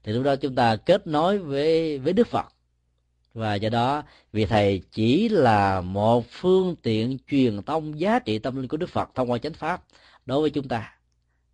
[0.04, 2.46] thì lúc đó chúng ta kết nối với với đức phật.
[3.34, 4.04] Và do đó,
[4.34, 8.90] vị thầy chỉ là một phương tiện truyền tông giá trị tâm linh của đức
[8.90, 9.84] phật thông qua chánh pháp
[10.26, 10.94] đối với chúng ta.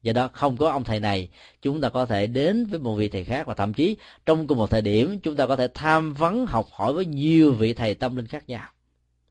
[0.02, 1.30] Do đó không có ông thầy này,
[1.62, 4.58] chúng ta có thể đến với một vị thầy khác và thậm chí trong cùng
[4.58, 7.96] một thời điểm chúng ta có thể tham vấn, học hỏi với nhiều vị thầy
[7.96, 8.70] tâm linh khác nhau.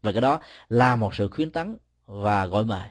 [0.03, 1.77] Và cái đó là một sự khuyến tấn
[2.07, 2.89] và gọi mời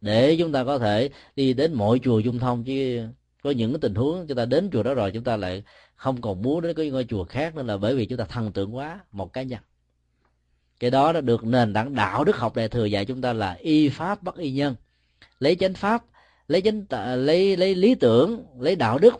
[0.00, 3.02] để chúng ta có thể đi đến mọi chùa dung thông chứ
[3.42, 5.62] có những cái tình huống chúng ta đến chùa đó rồi chúng ta lại
[5.94, 8.52] không còn muốn đến cái ngôi chùa khác nữa là bởi vì chúng ta thần
[8.52, 9.60] tượng quá một cá nhân.
[10.80, 13.52] Cái đó đã được nền tảng đạo đức học đại thừa dạy chúng ta là
[13.52, 14.74] y pháp bất y nhân.
[15.40, 16.04] Lấy chánh pháp
[16.48, 16.84] lấy chánh
[17.16, 19.14] lấy lấy lý tưởng lấy đạo đức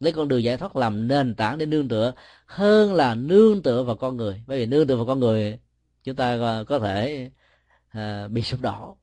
[0.00, 2.12] lấy con đường giải thoát làm nền tảng để nương tựa
[2.46, 4.42] hơn là nương tựa vào con người.
[4.46, 5.58] Bởi vì nương tựa vào con người
[6.04, 7.30] chúng ta à, có thể
[7.88, 8.96] à, bị sụp đổ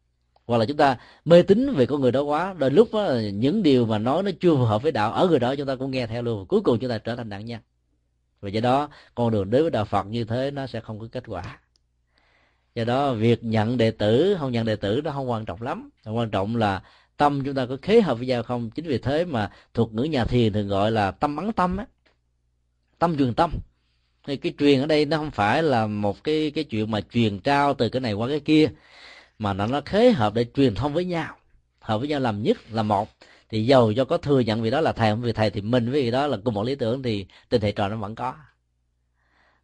[0.49, 3.63] hoặc là chúng ta mê tín về con người đó quá đôi lúc đó, những
[3.63, 5.91] điều mà nói nó chưa phù hợp với đạo ở người đó chúng ta cũng
[5.91, 6.45] nghe theo luôn.
[6.45, 7.59] Cuối cùng chúng ta trở thành nạn nhân.
[8.41, 11.07] Và do đó con đường đến với đạo phật như thế nó sẽ không có
[11.11, 11.59] kết quả.
[12.75, 15.89] Do đó việc nhận đệ tử không nhận đệ tử nó không quan trọng lắm.
[16.05, 16.81] Quan trọng là
[17.17, 18.69] tâm chúng ta có khế hợp với nhau không?
[18.69, 21.85] Chính vì thế mà thuộc ngữ nhà thiền thường gọi là tâm bắn tâm á.
[22.99, 23.51] Tâm truyền tâm.
[24.27, 27.39] Thì cái truyền ở đây nó không phải là một cái cái chuyện mà truyền
[27.39, 28.69] trao từ cái này qua cái kia
[29.39, 31.35] mà nó nó khế hợp để truyền thông với nhau.
[31.79, 33.09] Hợp với nhau làm nhất là một.
[33.49, 35.91] Thì giàu cho có thừa nhận vì đó là thầy không vì thầy thì mình
[35.91, 38.35] với vì đó là cùng một lý tưởng thì tình thầy trò nó vẫn có.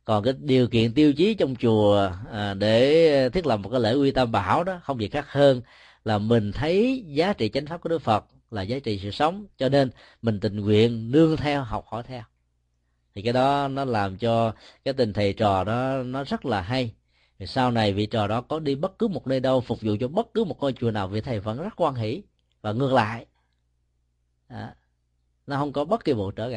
[0.05, 3.91] Còn cái điều kiện tiêu chí trong chùa à, để thiết lập một cái lễ
[3.91, 5.61] uy tam bảo đó không gì khác hơn
[6.05, 9.45] là mình thấy giá trị chánh pháp của đức phật là giá trị sự sống.
[9.57, 9.89] Cho nên
[10.21, 12.21] mình tình nguyện nương theo học hỏi theo.
[13.15, 14.53] Thì cái đó nó làm cho
[14.85, 16.91] cái tình thầy trò đó nó rất là hay
[17.39, 19.95] thì sau này vị trò đó có đi bất cứ một nơi đâu phục vụ
[19.99, 22.23] cho bất cứ một ngôi chùa nào vị thầy vẫn rất quan hỷ
[22.61, 23.25] và ngược lại
[24.49, 24.69] đó.
[25.47, 26.53] nó không có bất kỳ bộ trở ngại